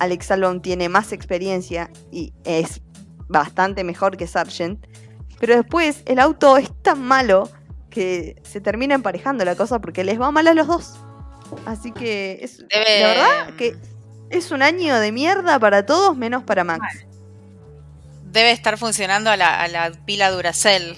Alex 0.00 0.30
Albon 0.30 0.60
tiene 0.60 0.88
más 0.88 1.12
experiencia 1.12 1.90
y 2.10 2.34
es 2.44 2.82
bastante 3.28 3.84
mejor 3.84 4.16
que 4.16 4.26
Sargent. 4.26 4.86
Pero 5.40 5.56
después 5.56 6.02
el 6.06 6.18
auto 6.18 6.56
es 6.56 6.70
tan 6.82 7.00
malo 7.02 7.48
que 7.98 8.36
se 8.44 8.60
termina 8.60 8.94
emparejando 8.94 9.44
la 9.44 9.56
cosa 9.56 9.80
porque 9.80 10.04
les 10.04 10.20
va 10.20 10.30
mal 10.30 10.46
a 10.46 10.54
los 10.54 10.66
dos. 10.68 10.94
Así 11.66 11.90
que 11.92 12.38
es, 12.42 12.60
Debe- 12.68 13.00
la 13.00 13.08
verdad 13.08 13.54
que 13.56 13.76
es 14.30 14.50
un 14.52 14.62
año 14.62 15.00
de 15.00 15.10
mierda 15.10 15.58
para 15.58 15.84
todos 15.84 16.16
menos 16.16 16.44
para 16.44 16.62
Max. 16.62 17.04
Debe 18.30 18.52
estar 18.52 18.78
funcionando 18.78 19.30
a 19.30 19.36
la, 19.36 19.60
a 19.62 19.66
la 19.68 19.90
pila 20.04 20.30
Duracell, 20.30 20.96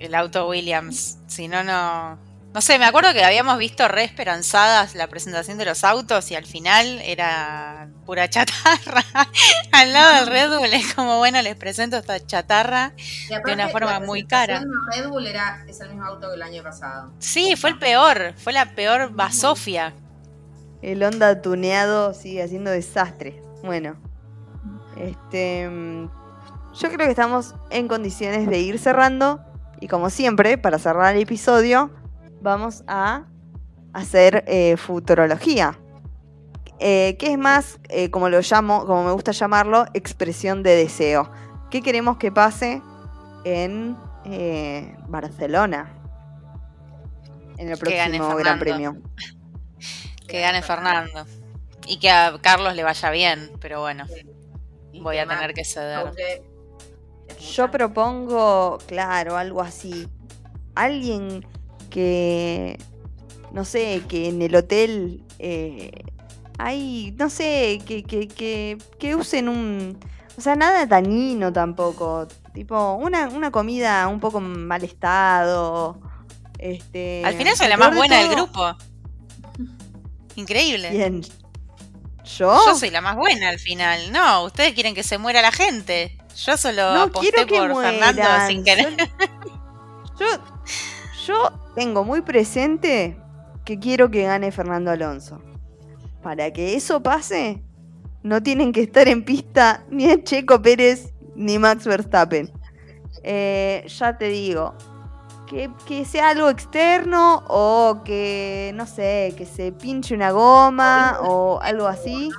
el 0.00 0.14
auto 0.14 0.48
Williams. 0.48 1.18
Si 1.28 1.46
no, 1.46 1.62
no. 1.62 2.18
No 2.54 2.60
sé, 2.60 2.78
me 2.78 2.84
acuerdo 2.84 3.14
que 3.14 3.24
habíamos 3.24 3.56
visto 3.56 3.88
re 3.88 4.04
esperanzadas 4.04 4.94
la 4.94 5.06
presentación 5.06 5.56
de 5.56 5.64
los 5.64 5.84
autos 5.84 6.30
y 6.30 6.34
al 6.34 6.44
final 6.44 7.00
era 7.02 7.88
pura 8.04 8.28
chatarra. 8.28 9.02
al 9.72 9.92
lado 9.92 10.16
del 10.16 10.26
Red 10.26 10.58
Bull 10.58 10.74
es 10.74 10.94
como, 10.94 11.16
bueno, 11.16 11.40
les 11.40 11.56
presento 11.56 11.96
esta 11.96 12.20
chatarra. 12.20 12.92
Y 13.30 13.32
aparte, 13.32 13.54
una 13.54 13.68
forma 13.70 13.92
la 13.92 14.00
muy 14.00 14.24
presentación 14.24 14.70
de 14.70 14.96
Red 14.96 15.08
Bull 15.08 15.26
era, 15.26 15.64
es 15.66 15.80
el 15.80 15.88
mismo 15.88 16.04
auto 16.04 16.28
que 16.28 16.34
el 16.34 16.42
año 16.42 16.62
pasado. 16.62 17.14
Sí, 17.20 17.56
fue 17.56 17.70
el 17.70 17.78
peor, 17.78 18.34
fue 18.36 18.52
la 18.52 18.74
peor 18.74 19.12
basofia. 19.12 19.94
El 20.82 21.02
Honda 21.02 21.40
tuneado 21.40 22.12
sigue 22.12 22.42
haciendo 22.42 22.70
desastre. 22.70 23.40
Bueno, 23.62 23.96
este, 24.98 25.70
mm, 25.70 26.10
yo 26.74 26.88
creo 26.88 26.98
que 26.98 27.10
estamos 27.10 27.54
en 27.70 27.88
condiciones 27.88 28.46
de 28.46 28.58
ir 28.58 28.78
cerrando. 28.78 29.40
Y 29.80 29.88
como 29.88 30.10
siempre, 30.10 30.58
para 30.58 30.78
cerrar 30.78 31.16
el 31.16 31.22
episodio, 31.22 31.90
vamos 32.42 32.84
a 32.86 33.24
hacer 33.92 34.44
eh, 34.46 34.76
futurología. 34.76 35.78
Eh, 36.84 37.16
que 37.16 37.30
es 37.30 37.38
más, 37.38 37.78
eh, 37.90 38.10
como 38.10 38.28
lo 38.28 38.40
llamo, 38.40 38.86
como 38.86 39.04
me 39.04 39.12
gusta 39.12 39.30
llamarlo, 39.30 39.86
expresión 39.94 40.64
de 40.64 40.74
deseo. 40.74 41.30
¿Qué 41.70 41.80
queremos 41.80 42.16
que 42.16 42.32
pase 42.32 42.82
en 43.44 43.96
eh, 44.24 44.96
Barcelona? 45.06 45.92
En 47.56 47.70
el 47.70 47.78
Que 47.78 47.96
gane 47.96 48.18
próximo 48.18 48.36
Gran. 48.36 48.58
Premio. 48.58 48.96
Que 50.26 50.40
gane 50.40 50.62
Fernando. 50.62 51.26
Y 51.86 51.98
que 51.98 52.10
a 52.10 52.36
Carlos 52.40 52.74
le 52.74 52.82
vaya 52.82 53.10
bien, 53.10 53.50
pero 53.60 53.80
bueno, 53.80 54.06
voy 55.02 55.18
a 55.18 55.26
tener 55.26 55.52
que 55.52 55.64
ceder. 55.64 56.10
Yo 57.54 57.70
propongo, 57.70 58.78
claro, 58.86 59.36
algo 59.36 59.60
así. 59.60 60.08
Alguien 60.74 61.46
que, 61.92 62.78
no 63.52 63.64
sé, 63.64 64.02
que 64.08 64.28
en 64.28 64.40
el 64.42 64.56
hotel 64.56 65.22
eh, 65.38 65.92
hay, 66.58 67.14
no 67.18 67.28
sé, 67.28 67.80
que, 67.86 68.02
que, 68.02 68.26
que, 68.26 68.78
que 68.98 69.14
usen 69.14 69.48
un... 69.48 69.98
O 70.38 70.40
sea, 70.40 70.56
nada 70.56 70.86
dañino 70.86 71.52
tampoco. 71.52 72.26
Tipo, 72.54 72.94
una, 72.94 73.28
una 73.28 73.50
comida 73.50 74.08
un 74.08 74.18
poco 74.18 74.38
en 74.38 74.66
mal 74.66 74.82
estado. 74.82 76.00
Este, 76.58 77.22
Al 77.24 77.34
final 77.34 77.54
soy 77.54 77.68
la 77.68 77.76
más 77.76 77.94
buena 77.94 78.18
del 78.18 78.30
grupo. 78.30 78.74
Increíble. 80.36 80.88
¿Quién? 80.88 81.22
¿Yo? 82.24 82.64
Yo 82.64 82.74
soy 82.74 82.88
la 82.88 83.02
más 83.02 83.16
buena 83.16 83.50
al 83.50 83.58
final. 83.58 84.10
No, 84.10 84.44
ustedes 84.44 84.72
quieren 84.72 84.94
que 84.94 85.02
se 85.02 85.18
muera 85.18 85.42
la 85.42 85.52
gente. 85.52 86.16
Yo 86.34 86.56
solo 86.56 86.94
no 86.94 87.02
aposté 87.02 87.30
quiero 87.30 87.46
que 87.46 87.58
por 87.74 87.82
Fernando 87.82 88.22
mueran. 88.22 88.48
sin 88.48 88.64
querer. 88.64 88.96
Yo, 90.18 90.26
yo 91.26 91.61
tengo 91.74 92.04
muy 92.04 92.22
presente 92.22 93.16
que 93.64 93.78
quiero 93.78 94.10
que 94.10 94.24
gane 94.24 94.52
Fernando 94.52 94.90
Alonso. 94.90 95.40
Para 96.22 96.52
que 96.52 96.76
eso 96.76 97.02
pase, 97.02 97.62
no 98.22 98.42
tienen 98.42 98.72
que 98.72 98.82
estar 98.82 99.08
en 99.08 99.24
pista 99.24 99.84
ni 99.90 100.22
Checo 100.22 100.60
Pérez 100.62 101.12
ni 101.34 101.58
Max 101.58 101.86
Verstappen. 101.86 102.50
Eh, 103.24 103.84
ya 103.86 104.16
te 104.16 104.28
digo, 104.28 104.74
que, 105.46 105.70
que, 105.86 106.04
sea 106.04 106.30
algo 106.30 106.48
externo 106.48 107.42
o 107.48 108.02
que, 108.04 108.72
no 108.74 108.86
sé, 108.86 109.34
que 109.36 109.46
se 109.46 109.72
pinche 109.72 110.14
una 110.14 110.30
goma 110.30 111.18
o 111.22 111.60
algo 111.60 111.86
así. 111.86 112.30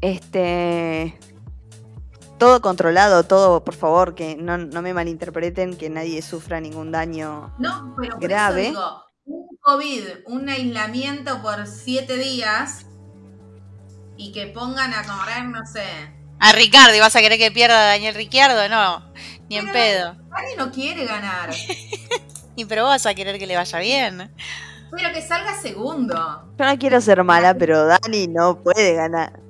Este. 0.00 1.18
Todo 2.44 2.60
controlado, 2.60 3.24
todo, 3.24 3.64
por 3.64 3.74
favor, 3.74 4.14
que 4.14 4.36
no, 4.36 4.58
no 4.58 4.82
me 4.82 4.92
malinterpreten, 4.92 5.78
que 5.78 5.88
nadie 5.88 6.20
sufra 6.20 6.60
ningún 6.60 6.92
daño 6.92 7.54
no, 7.58 7.94
pero 7.98 8.18
por 8.18 8.20
grave. 8.20 8.68
Eso 8.68 8.70
digo, 8.70 9.02
un 9.24 9.56
COVID, 9.62 10.04
un 10.26 10.50
aislamiento 10.50 11.40
por 11.40 11.66
siete 11.66 12.18
días 12.18 12.84
y 14.18 14.30
que 14.32 14.48
pongan 14.48 14.92
a 14.92 15.04
correr, 15.04 15.46
no 15.46 15.64
sé. 15.64 15.86
A 16.38 16.52
Ricardo, 16.52 16.94
¿y 16.94 17.00
vas 17.00 17.16
a 17.16 17.20
querer 17.20 17.38
que 17.38 17.50
pierda 17.50 17.86
Daniel 17.86 18.14
Ricciardo? 18.14 18.68
No, 18.68 19.10
ni 19.48 19.56
en 19.56 19.72
pedo. 19.72 20.14
Nadie 20.28 20.56
no 20.58 20.70
quiere 20.70 21.06
ganar. 21.06 21.48
y 22.56 22.66
pero 22.66 22.82
vos 22.82 22.90
vas 22.90 23.06
a 23.06 23.14
querer 23.14 23.38
que 23.38 23.46
le 23.46 23.56
vaya 23.56 23.78
bien. 23.78 24.34
Pero 24.90 25.14
que 25.14 25.22
salga 25.22 25.54
segundo. 25.54 26.14
Yo 26.58 26.64
no 26.66 26.78
quiero 26.78 27.00
ser 27.00 27.24
mala, 27.24 27.54
pero 27.54 27.86
Dani 27.86 28.26
no 28.26 28.62
puede 28.62 28.92
ganar. 28.92 29.40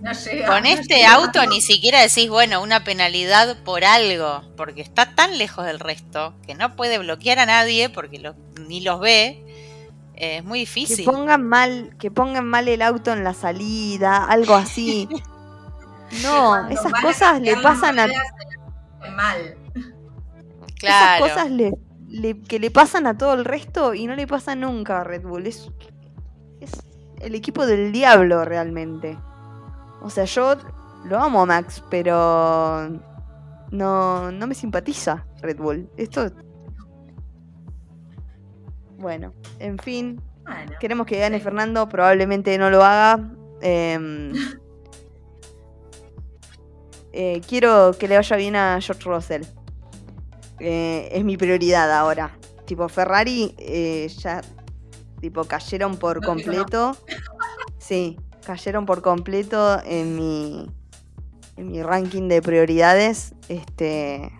No 0.00 0.12
llega, 0.12 0.46
Con 0.46 0.62
no 0.62 0.68
este 0.68 0.94
llega. 0.96 1.14
auto 1.14 1.46
ni 1.46 1.60
siquiera 1.60 2.00
decís, 2.00 2.28
bueno, 2.28 2.62
una 2.62 2.84
penalidad 2.84 3.56
por 3.64 3.84
algo, 3.84 4.42
porque 4.56 4.82
está 4.82 5.14
tan 5.14 5.36
lejos 5.38 5.64
del 5.66 5.80
resto 5.80 6.34
que 6.46 6.54
no 6.54 6.76
puede 6.76 6.98
bloquear 6.98 7.38
a 7.38 7.46
nadie 7.46 7.88
porque 7.88 8.18
lo- 8.18 8.34
ni 8.68 8.80
los 8.82 9.00
ve. 9.00 9.40
Eh, 10.16 10.36
es 10.38 10.44
muy 10.44 10.60
Que 10.60 10.66
difícil. 10.66 11.04
pongan 11.04 11.42
mal, 11.42 11.96
que 11.98 12.10
pongan 12.10 12.46
mal 12.46 12.68
el 12.68 12.82
auto 12.82 13.12
en 13.12 13.24
la 13.24 13.34
salida, 13.34 14.24
algo 14.24 14.54
así. 14.54 15.08
No, 16.22 16.68
esas 16.68 16.92
cosas 17.02 17.40
le 17.40 17.56
pasan 17.56 17.98
a 17.98 18.06
mal. 19.16 19.56
Claro. 20.78 21.24
esas 21.26 21.34
cosas 21.34 21.50
le, 21.50 21.72
le- 22.08 22.40
que 22.42 22.58
le 22.60 22.70
pasan 22.70 23.06
a 23.06 23.16
todo 23.18 23.34
el 23.34 23.44
resto 23.44 23.94
y 23.94 24.06
no 24.06 24.14
le 24.14 24.26
pasa 24.26 24.54
nunca 24.54 25.00
a 25.00 25.04
Red 25.04 25.22
Bull. 25.22 25.46
Es, 25.46 25.68
es 26.60 26.70
el 27.20 27.34
equipo 27.34 27.66
del 27.66 27.90
diablo 27.90 28.44
realmente. 28.44 29.16
O 30.04 30.10
sea, 30.10 30.26
yo 30.26 30.54
lo 31.06 31.18
amo 31.18 31.40
a 31.40 31.46
Max, 31.46 31.82
pero 31.88 32.90
no, 33.70 34.30
no 34.30 34.46
me 34.46 34.54
simpatiza 34.54 35.24
Red 35.40 35.56
Bull. 35.56 35.88
Esto. 35.96 36.30
Bueno, 38.98 39.32
en 39.60 39.78
fin, 39.78 40.20
Bueno, 40.44 40.72
queremos 40.78 41.06
que 41.06 41.18
gane 41.18 41.40
Fernando, 41.40 41.88
probablemente 41.88 42.56
no 42.58 42.68
lo 42.68 42.84
haga. 42.84 43.30
Em, 43.62 44.34
eh, 47.12 47.40
quiero 47.48 47.92
que 47.98 48.06
le 48.06 48.16
vaya 48.16 48.36
bien 48.36 48.56
a 48.56 48.78
George 48.82 49.08
Russell. 49.08 49.42
Eh, 50.60 51.08
es 51.12 51.24
mi 51.24 51.38
prioridad 51.38 51.90
ahora. 51.90 52.36
Tipo, 52.66 52.90
Ferrari 52.90 53.54
eh, 53.56 54.06
ya 54.18 54.42
tipo 55.20 55.44
cayeron 55.44 55.96
por 55.96 56.20
No, 56.20 56.34
digo, 56.34 56.34
no. 56.34 56.42
completo. 56.42 56.96
Sí, 57.78 58.18
cayeron 58.44 58.86
por 58.86 59.02
completo 59.02 59.80
en 59.84 60.16
mi 60.16 60.70
en 61.56 61.70
mi 61.70 61.82
ranking 61.82 62.28
de 62.28 62.42
prioridades. 62.42 63.34
Este 63.48 64.32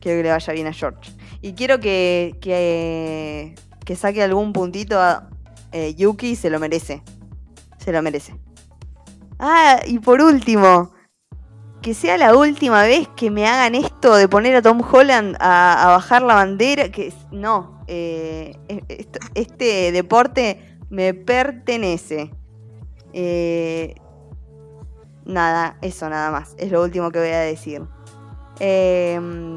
quiero 0.00 0.18
que 0.18 0.22
le 0.22 0.30
vaya 0.30 0.52
bien 0.52 0.66
a 0.66 0.72
George. 0.72 1.12
Y 1.40 1.52
quiero 1.52 1.80
que, 1.80 2.36
que, 2.40 3.54
que 3.84 3.96
saque 3.96 4.22
algún 4.22 4.52
puntito 4.52 5.00
a 5.00 5.28
eh, 5.72 5.94
Yuki, 5.94 6.36
se 6.36 6.50
lo 6.50 6.58
merece. 6.58 7.02
Se 7.78 7.92
lo 7.92 8.02
merece. 8.02 8.38
Ah, 9.38 9.80
y 9.86 9.98
por 9.98 10.20
último, 10.20 10.92
que 11.80 11.94
sea 11.94 12.18
la 12.18 12.36
última 12.36 12.82
vez 12.82 13.08
que 13.16 13.30
me 13.30 13.46
hagan 13.46 13.74
esto 13.74 14.16
de 14.16 14.28
poner 14.28 14.56
a 14.56 14.62
Tom 14.62 14.82
Holland 14.82 15.36
a, 15.40 15.86
bajar 15.88 16.22
la 16.22 16.34
bandera. 16.34 16.90
Que 16.90 17.12
no, 17.30 17.84
eh, 17.86 18.56
este 19.34 19.92
deporte 19.92 20.78
me 20.90 21.14
pertenece. 21.14 22.32
Eh, 23.12 23.94
nada, 25.24 25.76
eso 25.82 26.08
nada 26.08 26.30
más. 26.30 26.54
Es 26.58 26.70
lo 26.70 26.82
último 26.82 27.10
que 27.10 27.18
voy 27.18 27.28
a 27.28 27.40
decir. 27.40 27.82
Em, 28.60 29.54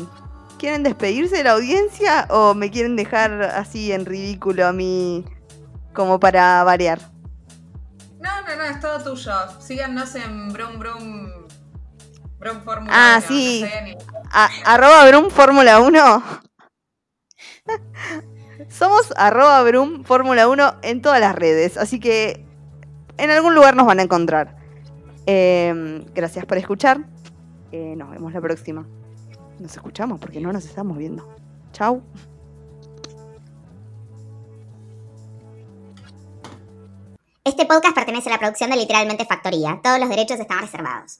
¿Quieren 0.59 0.83
despedirse 0.83 1.37
de 1.37 1.43
la 1.43 1.53
audiencia 1.53 2.27
o 2.29 2.53
me 2.53 2.69
quieren 2.69 2.95
dejar 2.95 3.41
así 3.41 3.91
en 3.91 4.05
ridículo 4.05 4.67
a 4.67 4.73
mí 4.73 5.25
como 5.93 6.19
para 6.19 6.63
variar? 6.63 6.99
No, 8.19 8.29
no, 8.47 8.55
no, 8.55 8.63
es 8.63 8.79
todo 8.79 8.99
tuyo. 9.03 9.31
Síganos 9.59 10.13
en 10.15 10.53
Brum 10.53 10.77
Brum. 10.77 11.31
Brum 12.37 12.61
Fórmula 12.63 12.91
Ah, 12.95 13.17
1, 13.19 13.27
sí. 13.27 13.61
no 13.63 13.67
sé, 13.69 13.81
ni- 13.83 13.97
A- 14.31 14.49
arroba 14.65 15.07
Brum 15.07 15.29
Fórmula 15.31 15.79
1. 15.79 16.23
Somos 18.69 19.11
arroba 19.17 19.61
Brum 19.63 20.03
Fórmula 20.03 20.47
1 20.47 20.75
en 20.83 21.01
todas 21.01 21.19
las 21.19 21.35
redes, 21.35 21.77
así 21.77 21.99
que 21.99 22.45
en 23.21 23.29
algún 23.29 23.53
lugar 23.53 23.75
nos 23.75 23.85
van 23.85 23.99
a 23.99 24.01
encontrar. 24.01 24.55
Em, 25.27 26.03
gracias 26.15 26.43
por 26.45 26.57
escuchar. 26.57 27.01
Eh, 27.71 27.93
nos 27.95 28.09
vemos 28.09 28.33
la 28.33 28.41
próxima. 28.41 28.87
Nos 29.59 29.75
escuchamos 29.75 30.19
porque 30.19 30.41
no 30.41 30.51
nos 30.51 30.65
estamos 30.65 30.97
viendo. 30.97 31.27
Chau. 31.71 32.01
Este 37.43 37.65
podcast 37.65 37.93
pertenece 37.93 38.29
a 38.29 38.33
la 38.33 38.39
producción 38.39 38.71
de 38.71 38.77
Literalmente 38.77 39.25
Factoría. 39.25 39.79
Todos 39.83 39.99
los 39.99 40.09
derechos 40.09 40.39
están 40.39 40.61
reservados. 40.61 41.19